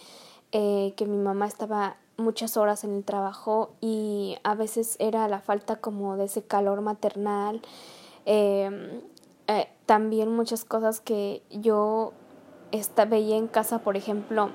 eh, 0.52 0.94
que 0.96 1.04
mi 1.04 1.16
mamá 1.16 1.46
estaba 1.46 1.96
muchas 2.16 2.56
horas 2.56 2.84
en 2.84 2.94
el 2.94 3.02
trabajo 3.02 3.72
y 3.80 4.36
a 4.44 4.54
veces 4.54 4.94
era 5.00 5.26
la 5.26 5.40
falta 5.40 5.80
como 5.80 6.16
de 6.16 6.26
ese 6.26 6.44
calor 6.44 6.80
maternal. 6.80 7.60
Eh, 8.24 8.70
también 9.84 10.30
muchas 10.34 10.64
cosas 10.64 11.00
que 11.00 11.42
yo 11.50 12.12
esta, 12.72 13.04
veía 13.04 13.36
en 13.36 13.46
casa, 13.46 13.78
por 13.80 13.96
ejemplo, 13.96 14.50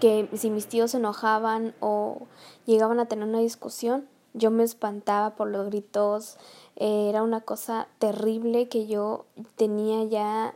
que 0.00 0.28
si 0.34 0.50
mis 0.50 0.66
tíos 0.66 0.92
se 0.92 0.96
enojaban 0.96 1.74
o 1.80 2.26
llegaban 2.66 2.98
a 2.98 3.06
tener 3.06 3.28
una 3.28 3.38
discusión, 3.38 4.08
yo 4.32 4.50
me 4.50 4.64
espantaba 4.64 5.36
por 5.36 5.48
los 5.48 5.66
gritos, 5.66 6.38
era 6.76 7.22
una 7.22 7.42
cosa 7.42 7.88
terrible 7.98 8.68
que 8.68 8.86
yo 8.86 9.26
tenía 9.56 10.04
ya 10.04 10.54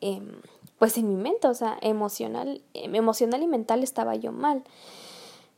em, 0.00 0.40
pues 0.78 0.96
en 0.98 1.08
mi 1.08 1.16
mente, 1.16 1.48
o 1.48 1.54
sea, 1.54 1.78
emocional, 1.80 2.62
em, 2.74 2.94
emocional 2.94 3.42
y 3.42 3.46
mental 3.46 3.82
estaba 3.82 4.14
yo 4.14 4.32
mal. 4.32 4.62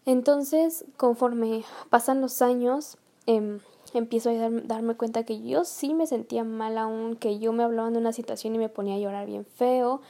Entonces, 0.07 0.85
conforme 0.97 1.65
pasan 1.91 2.21
los 2.21 2.41
años, 2.41 2.97
em, 3.27 3.61
empiezo 3.95 4.31
a 4.31 4.50
darme 4.65 4.95
cuenta 4.95 5.25
que 5.25 5.43
yo 5.43 5.65
sí 5.65 5.95
me 5.95 6.07
sentía 6.07 6.45
mal 6.45 6.79
aún, 6.79 7.17
que 7.17 7.38
yo 7.38 7.53
me 7.53 7.62
hablaba 7.62 7.91
de 7.91 7.99
una 7.99 8.12
situación 8.12 8.55
y 8.55 8.59
me 8.59 8.69
ponía 8.69 8.95
a 8.95 8.99
llorar 8.99 9.27
bien 9.27 9.45
feo, 9.45 10.00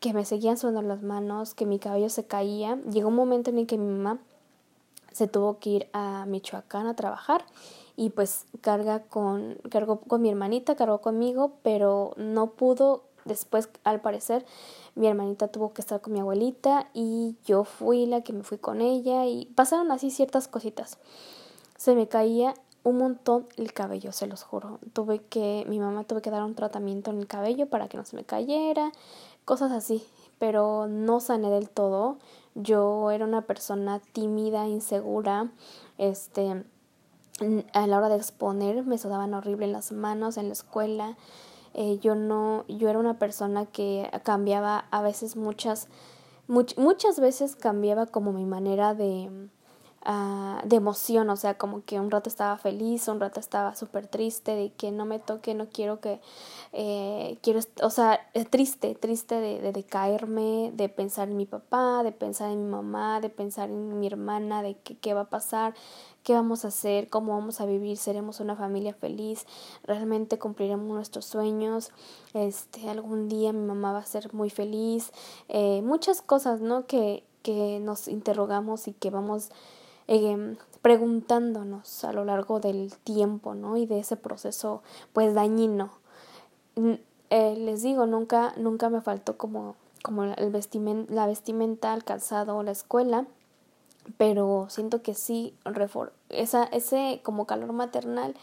que 0.00 0.12
me 0.12 0.24
seguían 0.24 0.56
sonando 0.56 0.82
las 0.82 1.02
manos, 1.02 1.54
que 1.54 1.66
mi 1.66 1.78
cabello 1.78 2.08
se 2.08 2.24
caía. 2.26 2.76
Llegó 2.90 3.08
un 3.08 3.16
momento 3.16 3.50
en 3.50 3.58
el 3.58 3.66
que 3.66 3.78
mi 3.78 3.86
mamá 3.86 4.18
se 5.12 5.26
tuvo 5.26 5.58
que 5.58 5.70
ir 5.70 5.88
a 5.92 6.26
Michoacán 6.26 6.86
a 6.86 6.94
trabajar 6.94 7.44
y 7.96 8.10
pues 8.10 8.46
carga 8.60 9.02
con, 9.02 9.58
cargó 9.70 10.00
con 10.00 10.22
mi 10.22 10.28
hermanita, 10.30 10.76
cargó 10.76 11.00
conmigo, 11.00 11.52
pero 11.62 12.12
no 12.16 12.50
pudo. 12.50 13.02
Después, 13.24 13.68
al 13.84 14.00
parecer, 14.00 14.46
mi 14.94 15.06
hermanita 15.06 15.48
tuvo 15.48 15.74
que 15.74 15.82
estar 15.82 16.00
con 16.00 16.12
mi 16.12 16.20
abuelita 16.20 16.88
y 16.94 17.36
yo 17.44 17.64
fui 17.64 18.06
la 18.06 18.22
que 18.22 18.32
me 18.32 18.42
fui 18.42 18.56
con 18.56 18.80
ella 18.80 19.26
y 19.26 19.46
pasaron 19.46 19.90
así 19.90 20.10
ciertas 20.10 20.48
cositas. 20.48 20.98
Se 21.76 21.94
me 21.94 22.08
caía 22.08 22.54
un 22.84 22.98
montón 22.98 23.46
el 23.56 23.72
cabello, 23.72 24.12
se 24.12 24.26
los 24.26 24.44
juro. 24.44 24.78
Tuve 24.92 25.18
que, 25.18 25.64
mi 25.68 25.78
mamá 25.78 26.04
tuve 26.04 26.22
que 26.22 26.30
dar 26.30 26.42
un 26.42 26.54
tratamiento 26.54 27.10
en 27.10 27.18
el 27.18 27.26
cabello 27.26 27.66
para 27.66 27.88
que 27.88 27.96
no 27.96 28.04
se 28.04 28.16
me 28.16 28.24
cayera, 28.24 28.92
cosas 29.48 29.72
así, 29.72 30.06
pero 30.38 30.86
no 30.88 31.20
sané 31.20 31.48
del 31.48 31.70
todo. 31.70 32.18
Yo 32.54 33.10
era 33.10 33.24
una 33.24 33.40
persona 33.40 33.98
tímida, 34.12 34.68
insegura, 34.68 35.50
este, 35.96 36.66
a 37.72 37.86
la 37.86 37.96
hora 37.96 38.10
de 38.10 38.16
exponer 38.16 38.84
me 38.84 38.98
sudaban 38.98 39.32
horrible 39.32 39.66
las 39.66 39.90
manos 39.90 40.36
en 40.36 40.48
la 40.48 40.52
escuela. 40.52 41.16
Eh, 41.72 41.98
yo 42.02 42.14
no, 42.14 42.66
yo 42.68 42.90
era 42.90 42.98
una 42.98 43.18
persona 43.18 43.64
que 43.64 44.10
cambiaba 44.22 44.84
a 44.90 45.00
veces 45.00 45.34
muchas, 45.34 45.88
muchas 46.46 47.18
veces 47.18 47.56
cambiaba 47.56 48.04
como 48.04 48.34
mi 48.34 48.44
manera 48.44 48.92
de, 48.92 49.30
Ah, 50.04 50.62
de 50.64 50.76
emoción, 50.76 51.28
o 51.28 51.36
sea, 51.36 51.58
como 51.58 51.84
que 51.84 51.98
un 51.98 52.10
rato 52.10 52.30
estaba 52.30 52.56
feliz, 52.56 53.08
un 53.08 53.20
rato 53.20 53.40
estaba 53.40 53.74
súper 53.74 54.06
triste, 54.06 54.54
de 54.54 54.70
que 54.72 54.92
no 54.92 55.04
me 55.04 55.18
toque, 55.18 55.54
no 55.54 55.68
quiero 55.68 56.00
que, 56.00 56.20
eh, 56.72 57.36
quiero, 57.42 57.60
o 57.82 57.90
sea, 57.90 58.20
triste, 58.50 58.94
triste 58.94 59.34
de, 59.34 59.72
de, 59.72 59.84
caerme, 59.84 60.70
de 60.74 60.88
pensar 60.88 61.28
en 61.28 61.36
mi 61.36 61.46
papá, 61.46 62.02
de 62.04 62.12
pensar 62.12 62.50
en 62.52 62.64
mi 62.64 62.70
mamá, 62.70 63.20
de 63.20 63.28
pensar 63.28 63.70
en 63.70 63.98
mi 63.98 64.06
hermana, 64.06 64.62
de 64.62 64.76
que, 64.78 64.96
qué 64.96 65.14
va 65.14 65.22
a 65.22 65.30
pasar, 65.30 65.74
qué 66.22 66.32
vamos 66.32 66.64
a 66.64 66.68
hacer, 66.68 67.10
cómo 67.10 67.34
vamos 67.34 67.60
a 67.60 67.66
vivir, 67.66 67.96
seremos 67.96 68.38
una 68.40 68.54
familia 68.54 68.94
feliz, 68.94 69.46
realmente 69.82 70.38
cumpliremos 70.38 70.86
nuestros 70.86 71.26
sueños, 71.26 71.90
este, 72.34 72.88
algún 72.88 73.28
día 73.28 73.52
mi 73.52 73.66
mamá 73.66 73.92
va 73.92 73.98
a 73.98 74.06
ser 74.06 74.32
muy 74.32 74.48
feliz, 74.48 75.12
eh, 75.48 75.82
muchas 75.82 76.22
cosas, 76.22 76.60
¿no? 76.60 76.86
Que, 76.86 77.24
que 77.42 77.80
nos 77.80 78.08
interrogamos 78.08 78.88
y 78.88 78.92
que 78.92 79.10
vamos 79.10 79.50
eh, 80.08 80.56
preguntándonos 80.82 82.04
a 82.04 82.12
lo 82.12 82.24
largo 82.24 82.60
del 82.60 82.92
tiempo, 83.04 83.54
¿no? 83.54 83.76
Y 83.76 83.86
de 83.86 84.00
ese 84.00 84.16
proceso, 84.16 84.82
pues, 85.12 85.34
dañino. 85.34 85.90
Eh, 87.30 87.56
les 87.56 87.82
digo, 87.82 88.06
nunca, 88.06 88.54
nunca 88.56 88.88
me 88.88 89.00
faltó 89.00 89.36
como, 89.36 89.76
como 90.02 90.24
el 90.24 90.52
la 91.10 91.26
vestimenta, 91.26 91.94
el 91.94 92.04
calzado, 92.04 92.62
la 92.62 92.70
escuela, 92.70 93.26
pero 94.16 94.66
siento 94.70 95.02
que 95.02 95.14
sí, 95.14 95.54
esa, 96.30 96.64
ese 96.64 97.20
como 97.22 97.46
calor 97.46 97.72
maternal 97.72 98.34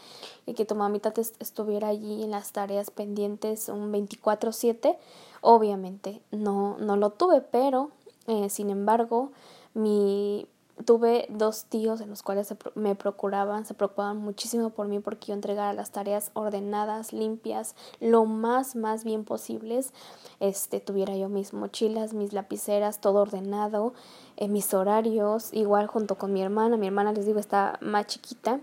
y 0.44 0.54
que 0.54 0.64
tu 0.64 0.76
mamita 0.76 1.12
estuviera 1.40 1.88
allí 1.88 2.22
en 2.22 2.30
las 2.30 2.52
tareas 2.52 2.90
pendientes 2.90 3.68
un 3.68 3.92
24/7, 3.92 4.96
obviamente 5.40 6.22
no, 6.30 6.76
no 6.78 6.96
lo 6.96 7.10
tuve, 7.10 7.40
pero 7.40 7.90
eh, 8.28 8.48
sin 8.50 8.70
embargo, 8.70 9.32
mi, 9.74 10.46
tuve 10.84 11.26
dos 11.30 11.64
tíos 11.64 12.00
en 12.00 12.10
los 12.10 12.22
cuales 12.22 12.54
me 12.74 12.94
procuraban, 12.94 13.64
se 13.64 13.74
preocupaban 13.74 14.18
muchísimo 14.18 14.70
por 14.70 14.88
mí 14.88 15.00
porque 15.00 15.28
yo 15.28 15.34
entregara 15.34 15.72
las 15.72 15.90
tareas 15.90 16.30
ordenadas, 16.34 17.12
limpias, 17.12 17.74
lo 18.00 18.26
más, 18.26 18.76
más 18.76 19.02
bien 19.02 19.24
posibles. 19.24 19.92
Este, 20.38 20.80
tuviera 20.80 21.16
yo 21.16 21.28
mis 21.28 21.54
mochilas, 21.54 22.12
mis 22.12 22.32
lapiceras, 22.32 23.00
todo 23.00 23.20
ordenado, 23.20 23.94
eh, 24.36 24.48
mis 24.48 24.74
horarios, 24.74 25.52
igual 25.52 25.86
junto 25.86 26.16
con 26.16 26.32
mi 26.32 26.42
hermana. 26.42 26.76
Mi 26.76 26.86
hermana, 26.86 27.12
les 27.12 27.24
digo, 27.24 27.38
está 27.38 27.78
más 27.80 28.06
chiquita, 28.06 28.60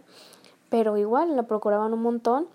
pero 0.69 0.97
igual 0.97 1.35
la 1.35 1.43
procuraban 1.43 1.93
un 1.93 2.03
montón. 2.03 2.47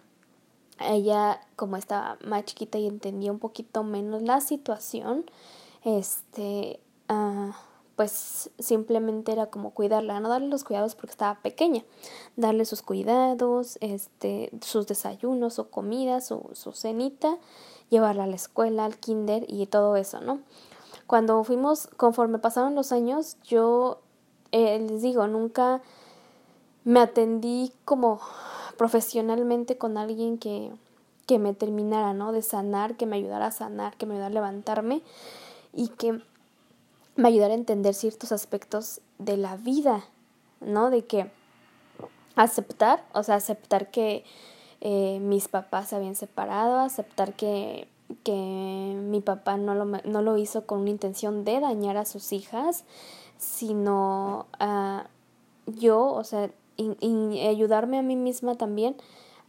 Ella, 0.79 1.41
como 1.57 1.77
estaba 1.77 2.17
más 2.25 2.45
chiquita 2.45 2.79
y 2.79 2.87
entendía 2.87 3.33
un 3.33 3.41
poquito 3.41 3.83
menos 3.83 4.23
la 4.23 4.41
situación, 4.41 5.29
este, 5.83 6.79
uh, 7.09 7.51
pues 7.99 8.49
simplemente 8.61 9.33
era 9.33 9.47
como 9.47 9.71
cuidarla, 9.71 10.21
no 10.21 10.29
darle 10.29 10.47
los 10.47 10.63
cuidados 10.63 10.95
porque 10.95 11.11
estaba 11.11 11.41
pequeña, 11.41 11.83
darle 12.37 12.65
sus 12.65 12.81
cuidados, 12.81 13.77
este, 13.81 14.53
sus 14.61 14.87
desayunos 14.87 15.59
o 15.59 15.69
comidas 15.69 16.31
o 16.31 16.49
su 16.53 16.71
cenita, 16.71 17.39
llevarla 17.91 18.23
a 18.23 18.27
la 18.29 18.37
escuela, 18.37 18.85
al 18.85 18.99
kinder 18.99 19.47
y 19.49 19.67
todo 19.67 19.97
eso, 19.97 20.21
¿no? 20.21 20.39
Cuando 21.09 21.43
fuimos, 21.43 21.89
conforme 21.97 22.39
pasaron 22.39 22.77
los 22.77 22.93
años, 22.93 23.37
yo 23.43 23.99
eh, 24.53 24.79
les 24.79 25.03
digo, 25.03 25.27
nunca 25.27 25.83
me 26.85 27.01
atendí 27.01 27.73
como 27.85 28.21
profesionalmente 28.77 29.77
con 29.77 29.99
alguien 29.99 30.39
que, 30.39 30.71
que 31.27 31.41
me 31.41 31.53
terminara, 31.53 32.13
¿no? 32.13 32.31
De 32.31 32.43
sanar, 32.43 32.97
que 32.97 33.07
me 33.07 33.17
ayudara 33.17 33.47
a 33.47 33.51
sanar, 33.51 33.97
que 33.97 34.07
me 34.07 34.15
ayudara 34.15 34.31
a 34.31 34.35
levantarme 34.35 35.03
y 35.73 35.89
que 35.89 36.23
me 37.19 37.29
ayudar 37.29 37.51
a 37.51 37.55
entender 37.55 37.95
ciertos 37.95 38.31
aspectos 38.31 39.01
de 39.19 39.37
la 39.37 39.57
vida, 39.57 40.05
¿no? 40.61 40.89
De 40.89 41.05
que 41.05 41.29
aceptar, 42.37 43.05
o 43.13 43.25
sea, 43.25 43.35
aceptar 43.35 43.91
que 43.91 44.25
eh, 44.81 45.19
mis 45.21 45.49
papás 45.49 45.89
se 45.89 45.97
habían 45.97 46.15
separado, 46.15 46.79
aceptar 46.79 47.35
que, 47.35 47.89
que 48.23 48.33
mi 48.33 49.21
papá 49.21 49.57
no 49.57 49.75
lo, 49.75 49.85
no 49.85 50.23
lo 50.23 50.37
hizo 50.37 50.65
con 50.65 50.83
una 50.83 50.91
intención 50.91 51.45
de 51.45 51.59
dañar 51.59 51.97
a 51.97 52.05
sus 52.05 52.33
hijas, 52.33 52.85
sino 53.37 54.47
uh, 54.61 55.03
yo, 55.67 56.07
o 56.13 56.23
sea, 56.23 56.53
y 56.77 57.41
ayudarme 57.41 57.99
a 57.99 58.03
mí 58.03 58.15
misma 58.15 58.55
también 58.55 58.95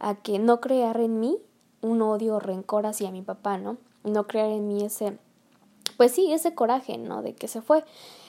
a 0.00 0.16
que 0.16 0.40
no 0.40 0.60
crear 0.60 0.98
en 0.98 1.20
mí 1.20 1.38
un 1.82 2.02
odio 2.02 2.34
o 2.34 2.40
rencor 2.40 2.86
hacia 2.86 3.12
mi 3.12 3.22
papá, 3.22 3.58
¿no? 3.58 3.76
No 4.02 4.26
crear 4.26 4.48
en 4.48 4.66
mí 4.66 4.84
ese 4.84 5.16
pues 6.00 6.12
sí, 6.12 6.32
ese 6.32 6.54
coraje, 6.54 6.96
¿no? 6.96 7.20
De 7.20 7.34
que 7.34 7.46
se 7.46 7.60
fue. 7.60 7.84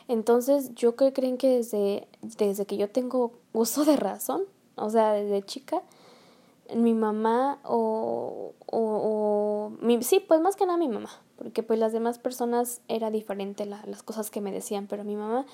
Entonces, 0.10 0.76
yo 0.76 0.98
creo, 0.98 1.14
creen 1.14 1.38
que 1.38 1.48
desde, 1.48 2.06
desde 2.22 2.66
que 2.66 2.76
yo 2.76 2.90
tengo 2.90 3.32
uso 3.54 3.86
de 3.86 3.96
razón, 3.96 4.42
o 4.76 4.90
sea, 4.90 5.14
desde 5.14 5.42
chica, 5.42 5.82
mi 6.76 6.94
mamá 6.94 7.60
o, 7.64 8.52
o, 8.66 9.72
mi, 9.80 10.04
sí, 10.04 10.20
pues 10.20 10.42
más 10.42 10.58
que 10.58 10.66
nada 10.66 10.78
mi 10.78 10.90
mamá, 10.90 11.12
porque 11.38 11.64
pues 11.64 11.80
las 11.80 11.94
demás 11.94 12.20
personas 12.20 12.82
era 12.90 13.10
diferente 13.10 13.66
las 13.66 14.04
cosas 14.04 14.30
que 14.30 14.42
me 14.42 14.52
decían, 14.52 14.88
pero 14.88 15.06
mi 15.06 15.16
mamá 15.16 15.46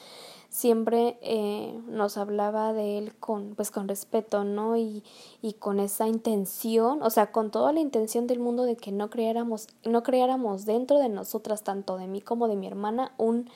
siempre 0.58 1.20
eh, 1.22 1.80
nos 1.88 2.18
hablaba 2.18 2.74
de 2.74 2.98
él 2.98 3.16
con, 3.20 3.54
pues 3.54 3.70
con 3.70 3.88
respeto, 3.88 4.44
¿no? 4.44 4.76
Y, 4.76 5.04
y 5.44 5.54
con 5.54 5.80
esa 5.80 6.08
intención, 6.08 7.04
o 7.04 7.12
sea, 7.12 7.32
con 7.32 7.52
toda 7.52 7.72
la 7.72 7.80
intención 7.80 8.26
del 8.26 8.40
mundo 8.40 8.64
de 8.64 8.76
que 8.76 8.92
no 8.92 9.12
creáramos, 9.12 9.68
no 9.86 10.02
creáramos 10.02 10.66
dentro 10.66 10.98
de 10.98 11.10
nosotras, 11.10 11.64
tanto 11.64 11.98
de 11.98 12.08
mí 12.08 12.22
como 12.22 12.48
de 12.48 12.56
mi 12.56 12.66
hermana, 12.66 13.14
un, 13.20 13.52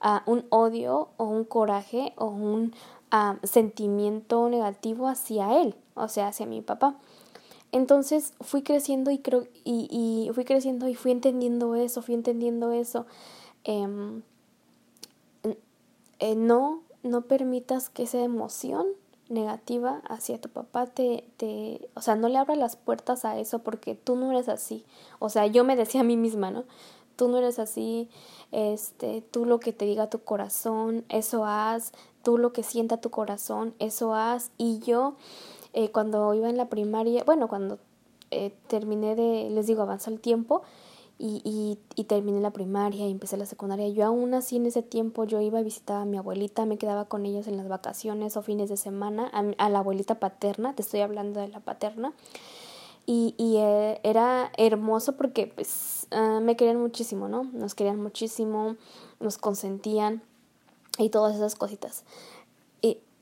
uh, 0.00 0.30
un 0.30 0.46
odio 0.50 1.08
o 1.16 1.24
un 1.24 1.42
coraje 1.42 2.12
o 2.16 2.26
un 2.26 2.72
uh, 3.12 3.44
sentimiento 3.44 4.48
negativo 4.48 5.08
hacia 5.08 5.60
él, 5.60 5.74
o 5.94 6.06
sea, 6.06 6.28
hacia 6.28 6.46
mi 6.46 6.62
papá. 6.62 6.94
Entonces 7.72 8.32
fui 8.40 8.62
creciendo 8.62 9.10
y 9.10 9.18
creo, 9.18 9.48
y, 9.64 9.88
y 9.90 10.32
fui 10.32 10.44
creciendo 10.44 10.86
y 10.86 10.94
fui 10.94 11.10
entendiendo 11.10 11.74
eso, 11.74 12.00
fui 12.00 12.14
entendiendo 12.14 12.70
eso. 12.70 13.06
Eh, 13.64 14.22
eh, 16.24 16.36
no, 16.36 16.80
no 17.02 17.20
permitas 17.20 17.90
que 17.90 18.04
esa 18.04 18.18
emoción 18.18 18.86
negativa 19.28 20.00
hacia 20.08 20.40
tu 20.40 20.48
papá 20.48 20.86
te, 20.86 21.22
te, 21.36 21.86
o 21.92 22.00
sea, 22.00 22.16
no 22.16 22.30
le 22.30 22.38
abras 22.38 22.56
las 22.56 22.76
puertas 22.76 23.26
a 23.26 23.38
eso 23.38 23.58
porque 23.58 23.94
tú 23.94 24.16
no 24.16 24.30
eres 24.30 24.48
así. 24.48 24.86
O 25.18 25.28
sea, 25.28 25.46
yo 25.46 25.64
me 25.64 25.76
decía 25.76 26.00
a 26.00 26.04
mí 26.04 26.16
misma, 26.16 26.50
¿no? 26.50 26.64
Tú 27.16 27.28
no 27.28 27.36
eres 27.36 27.58
así, 27.58 28.08
este, 28.52 29.20
tú 29.20 29.44
lo 29.44 29.60
que 29.60 29.74
te 29.74 29.84
diga 29.84 30.08
tu 30.08 30.20
corazón, 30.20 31.04
eso 31.10 31.44
haz, 31.44 31.92
tú 32.22 32.38
lo 32.38 32.54
que 32.54 32.62
sienta 32.62 33.02
tu 33.02 33.10
corazón, 33.10 33.74
eso 33.78 34.14
haz. 34.14 34.50
Y 34.56 34.78
yo, 34.78 35.16
eh, 35.74 35.90
cuando 35.90 36.32
iba 36.32 36.48
en 36.48 36.56
la 36.56 36.70
primaria, 36.70 37.22
bueno, 37.24 37.48
cuando 37.48 37.78
eh, 38.30 38.54
terminé 38.66 39.14
de, 39.14 39.50
les 39.50 39.66
digo, 39.66 39.82
avanzó 39.82 40.10
el 40.10 40.20
tiempo 40.20 40.62
y, 41.18 41.78
y, 41.94 42.04
terminé 42.04 42.40
la 42.40 42.50
primaria 42.50 43.06
y 43.06 43.10
empecé 43.10 43.36
la 43.36 43.46
secundaria. 43.46 43.88
Yo 43.88 44.04
aún 44.04 44.34
así 44.34 44.56
en 44.56 44.66
ese 44.66 44.82
tiempo 44.82 45.24
yo 45.24 45.40
iba 45.40 45.60
a 45.60 45.62
visitar 45.62 46.02
a 46.02 46.04
mi 46.04 46.18
abuelita, 46.18 46.66
me 46.66 46.76
quedaba 46.76 47.04
con 47.04 47.24
ellos 47.24 47.46
en 47.46 47.56
las 47.56 47.68
vacaciones 47.68 48.36
o 48.36 48.42
fines 48.42 48.68
de 48.68 48.76
semana, 48.76 49.28
a, 49.28 49.68
la 49.68 49.78
abuelita 49.78 50.18
paterna, 50.18 50.74
te 50.74 50.82
estoy 50.82 51.00
hablando 51.00 51.40
de 51.40 51.48
la 51.48 51.60
paterna. 51.60 52.12
Y, 53.06 53.34
y 53.36 53.58
eh, 53.58 54.00
era 54.02 54.50
hermoso 54.56 55.16
porque 55.16 55.46
pues 55.46 56.06
ah, 56.10 56.40
me 56.42 56.56
querían 56.56 56.80
muchísimo, 56.80 57.28
¿no? 57.28 57.44
Nos 57.44 57.74
querían 57.74 58.00
muchísimo, 58.00 58.76
nos 59.20 59.38
consentían 59.38 60.22
y 60.98 61.10
todas 61.10 61.36
esas 61.36 61.54
cositas. 61.54 62.04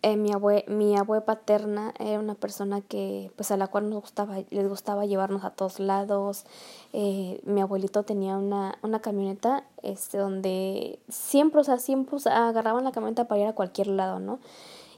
Eh, 0.05 0.17
mi 0.17 0.33
abue, 0.33 0.65
mi 0.67 0.97
abue 0.97 1.21
paterna 1.21 1.95
era 2.01 2.19
una 2.19 2.35
persona 2.35 2.81
que, 2.81 3.31
pues 3.37 3.53
a 3.53 3.57
la 3.57 3.69
cual 3.69 3.89
nos 3.89 4.01
gustaba, 4.01 4.39
les 4.51 4.69
gustaba 4.69 5.07
llevarnos 5.07 5.45
a 5.45 5.51
todos 5.51 5.79
lados. 5.79 6.45
Eh, 6.93 7.41
mi 7.45 7.61
abuelito 7.61 8.03
tenía 8.03 8.37
una, 8.37 8.79
una 8.83 9.01
camioneta, 9.01 9.65
este, 9.81 10.19
donde 10.19 10.99
siempre, 11.09 11.61
o 11.61 11.65
sea, 11.65 11.79
siempre 11.79 12.19
agarraban 12.27 12.83
la 12.83 12.91
camioneta 12.91 13.29
para 13.29 13.43
ir 13.43 13.47
a 13.47 13.55
cualquier 13.55 13.87
lado, 13.87 14.19
¿no? 14.19 14.41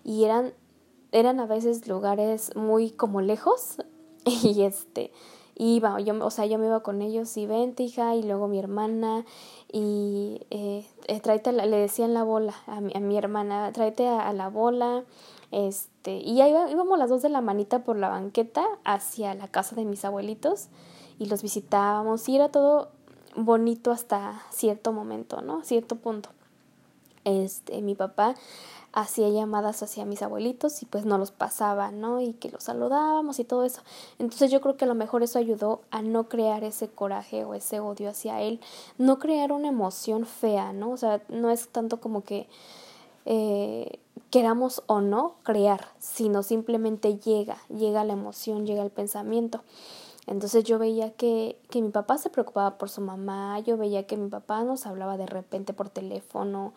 Y 0.04 0.24
eran, 0.24 0.54
eran 1.12 1.38
a 1.38 1.44
veces 1.46 1.86
lugares 1.86 2.56
muy 2.56 2.90
como 2.90 3.20
lejos, 3.20 3.76
y 4.24 4.62
este, 4.62 5.12
iba, 5.56 6.00
yo, 6.00 6.14
o 6.24 6.30
sea, 6.30 6.46
yo 6.46 6.58
me 6.58 6.66
iba 6.66 6.80
con 6.80 7.02
ellos 7.02 7.36
y 7.36 7.46
vente 7.46 7.82
hija, 7.82 8.14
y 8.14 8.22
luego 8.22 8.48
mi 8.48 8.58
hermana, 8.58 9.24
y 9.72 10.40
eh, 10.50 10.86
eh 11.06 11.20
tráete, 11.20 11.52
le 11.52 11.76
decían 11.76 12.14
la 12.14 12.22
bola 12.22 12.54
a 12.66 12.80
mi, 12.80 12.92
a 12.94 13.00
mi 13.00 13.16
hermana, 13.16 13.70
tráete 13.72 14.08
a, 14.08 14.32
la 14.32 14.48
bola, 14.48 15.04
este, 15.50 16.16
y 16.18 16.40
ahí 16.40 16.54
íbamos 16.70 16.98
las 16.98 17.08
dos 17.08 17.22
de 17.22 17.28
la 17.28 17.40
manita 17.40 17.84
por 17.84 17.96
la 17.96 18.08
banqueta 18.08 18.64
hacia 18.84 19.34
la 19.34 19.48
casa 19.48 19.76
de 19.76 19.84
mis 19.84 20.04
abuelitos, 20.04 20.68
y 21.18 21.26
los 21.26 21.42
visitábamos, 21.42 22.28
y 22.28 22.36
era 22.36 22.48
todo 22.48 22.88
bonito 23.36 23.90
hasta 23.90 24.42
cierto 24.50 24.92
momento, 24.92 25.40
¿no? 25.42 25.62
Cierto 25.64 25.96
punto. 25.96 26.30
Este, 27.24 27.80
mi 27.80 27.94
papá 27.94 28.34
hacía 28.94 29.28
llamadas 29.28 29.82
hacia 29.82 30.04
mis 30.04 30.22
abuelitos 30.22 30.80
y 30.82 30.86
pues 30.86 31.04
no 31.04 31.18
los 31.18 31.32
pasaba, 31.32 31.90
¿no? 31.90 32.20
Y 32.20 32.32
que 32.34 32.48
los 32.48 32.62
saludábamos 32.62 33.40
y 33.40 33.44
todo 33.44 33.64
eso. 33.64 33.82
Entonces 34.20 34.52
yo 34.52 34.60
creo 34.60 34.76
que 34.76 34.84
a 34.84 34.88
lo 34.88 34.94
mejor 34.94 35.24
eso 35.24 35.38
ayudó 35.40 35.80
a 35.90 36.00
no 36.00 36.28
crear 36.28 36.62
ese 36.62 36.88
coraje 36.88 37.44
o 37.44 37.54
ese 37.54 37.80
odio 37.80 38.08
hacia 38.08 38.40
él, 38.40 38.60
no 38.96 39.18
crear 39.18 39.50
una 39.50 39.68
emoción 39.68 40.26
fea, 40.26 40.72
¿no? 40.72 40.92
O 40.92 40.96
sea, 40.96 41.22
no 41.28 41.50
es 41.50 41.68
tanto 41.68 42.00
como 42.00 42.22
que 42.22 42.46
eh, 43.26 43.98
queramos 44.30 44.84
o 44.86 45.00
no 45.00 45.34
crear, 45.42 45.88
sino 45.98 46.44
simplemente 46.44 47.18
llega, 47.18 47.58
llega 47.68 48.04
la 48.04 48.12
emoción, 48.12 48.64
llega 48.64 48.84
el 48.84 48.90
pensamiento. 48.90 49.64
Entonces 50.26 50.64
yo 50.64 50.78
veía 50.78 51.10
que, 51.10 51.58
que 51.68 51.82
mi 51.82 51.90
papá 51.90 52.16
se 52.16 52.30
preocupaba 52.30 52.78
por 52.78 52.88
su 52.88 53.00
mamá, 53.00 53.58
yo 53.60 53.76
veía 53.76 54.06
que 54.06 54.16
mi 54.16 54.30
papá 54.30 54.62
nos 54.62 54.86
hablaba 54.86 55.16
de 55.16 55.26
repente 55.26 55.74
por 55.74 55.90
teléfono, 55.90 56.72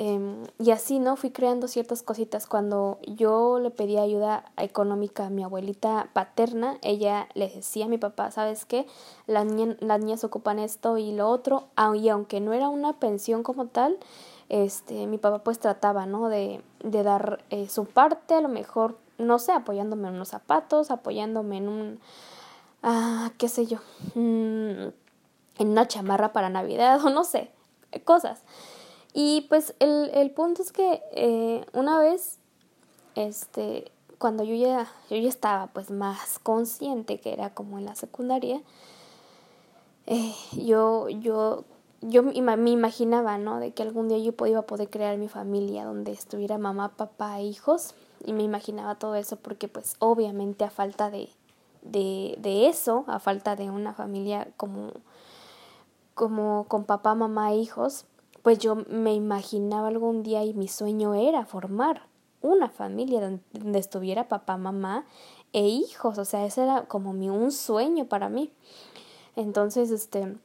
Em, 0.00 0.44
y 0.60 0.70
así, 0.70 1.00
¿no? 1.00 1.16
Fui 1.16 1.32
creando 1.32 1.66
ciertas 1.66 2.04
cositas. 2.04 2.46
Cuando 2.46 3.00
yo 3.04 3.58
le 3.58 3.72
pedí 3.72 3.98
ayuda 3.98 4.44
económica 4.56 5.26
a 5.26 5.30
mi 5.30 5.42
abuelita 5.42 6.08
paterna, 6.12 6.78
ella 6.82 7.28
le 7.34 7.48
decía 7.48 7.86
a 7.86 7.88
mi 7.88 7.98
papá, 7.98 8.30
¿sabes 8.30 8.64
qué? 8.64 8.86
Las, 9.26 9.44
las 9.80 9.98
niñas 9.98 10.22
ocupan 10.22 10.60
esto 10.60 10.98
y 10.98 11.10
lo 11.10 11.28
otro. 11.28 11.66
Y 11.96 12.08
aunque 12.10 12.40
no 12.40 12.52
era 12.52 12.68
una 12.68 13.00
pensión 13.00 13.42
como 13.42 13.66
tal, 13.66 13.98
este, 14.48 15.08
mi 15.08 15.18
papá 15.18 15.42
pues 15.42 15.58
trataba, 15.58 16.06
¿no? 16.06 16.28
De, 16.28 16.62
de 16.84 17.02
dar 17.02 17.44
eh, 17.50 17.68
su 17.68 17.84
parte, 17.84 18.34
a 18.34 18.40
lo 18.40 18.48
mejor, 18.48 18.96
no 19.18 19.40
sé, 19.40 19.50
apoyándome 19.50 20.06
en 20.06 20.14
unos 20.14 20.28
zapatos, 20.28 20.92
apoyándome 20.92 21.56
en 21.56 21.68
un, 21.68 22.00
ah, 22.84 23.32
qué 23.36 23.48
sé 23.48 23.66
yo, 23.66 23.78
mm, 24.14 24.90
en 25.58 25.68
una 25.68 25.88
chamarra 25.88 26.32
para 26.32 26.50
Navidad 26.50 27.00
o 27.04 27.10
no 27.10 27.24
sé, 27.24 27.50
cosas. 28.04 28.44
Y 29.20 29.40
pues 29.48 29.74
el, 29.80 30.12
el 30.14 30.30
punto 30.30 30.62
es 30.62 30.70
que 30.70 31.02
eh, 31.10 31.66
una 31.72 31.98
vez, 31.98 32.38
este, 33.16 33.90
cuando 34.18 34.44
yo 34.44 34.54
ya, 34.54 34.86
yo 35.10 35.16
ya 35.16 35.28
estaba 35.28 35.66
pues 35.66 35.90
más 35.90 36.38
consciente 36.38 37.18
que 37.18 37.32
era 37.32 37.52
como 37.52 37.78
en 37.80 37.84
la 37.84 37.96
secundaria, 37.96 38.62
eh, 40.06 40.32
yo, 40.52 41.08
yo, 41.08 41.64
yo 42.00 42.22
me 42.22 42.70
imaginaba, 42.70 43.38
¿no? 43.38 43.58
De 43.58 43.72
que 43.72 43.82
algún 43.82 44.06
día 44.06 44.18
yo 44.18 44.34
iba 44.46 44.60
a 44.60 44.66
poder 44.66 44.88
crear 44.88 45.18
mi 45.18 45.26
familia 45.26 45.84
donde 45.84 46.12
estuviera 46.12 46.56
mamá, 46.56 46.90
papá 46.90 47.40
e 47.40 47.42
hijos. 47.42 47.96
Y 48.24 48.32
me 48.34 48.44
imaginaba 48.44 49.00
todo 49.00 49.16
eso 49.16 49.34
porque 49.34 49.66
pues 49.66 49.96
obviamente 49.98 50.62
a 50.62 50.70
falta 50.70 51.10
de, 51.10 51.28
de, 51.82 52.36
de 52.38 52.68
eso, 52.68 53.02
a 53.08 53.18
falta 53.18 53.56
de 53.56 53.68
una 53.68 53.94
familia 53.94 54.46
como, 54.56 54.92
como 56.14 56.66
con 56.68 56.84
papá, 56.84 57.16
mamá 57.16 57.50
e 57.50 57.56
hijos, 57.56 58.04
pues 58.42 58.58
yo 58.58 58.76
me 58.88 59.14
imaginaba 59.14 59.88
algún 59.88 60.22
día 60.22 60.44
y 60.44 60.54
mi 60.54 60.68
sueño 60.68 61.14
era 61.14 61.44
formar 61.44 62.02
una 62.40 62.68
familia 62.68 63.20
donde, 63.20 63.78
estuviera 63.78 64.28
papá, 64.28 64.56
mamá 64.56 65.06
e 65.52 65.66
hijos, 65.66 66.18
o 66.18 66.24
sea, 66.24 66.44
ese 66.46 66.62
era 66.62 66.86
como 66.86 67.12
mi, 67.12 67.30
un 67.30 67.52
sueño 67.52 68.06
para 68.06 68.28
mí. 68.28 68.52
Entonces, 69.34 69.90
este, 69.90 70.36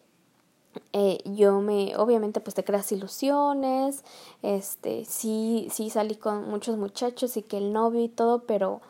eh, 0.93 1.19
yo 1.25 1.61
me, 1.61 1.95
obviamente, 1.97 2.39
pues 2.39 2.55
te 2.55 2.63
creas 2.63 2.91
ilusiones, 2.91 4.03
este, 4.41 5.05
sí, 5.05 5.67
sí 5.71 5.89
salí 5.89 6.15
con 6.15 6.49
muchos 6.49 6.77
muchachos 6.77 7.37
y 7.37 7.43
que 7.43 7.57
el 7.57 7.73
novio 7.73 8.01
y 8.01 8.09
todo, 8.09 8.43
pero 8.43 8.81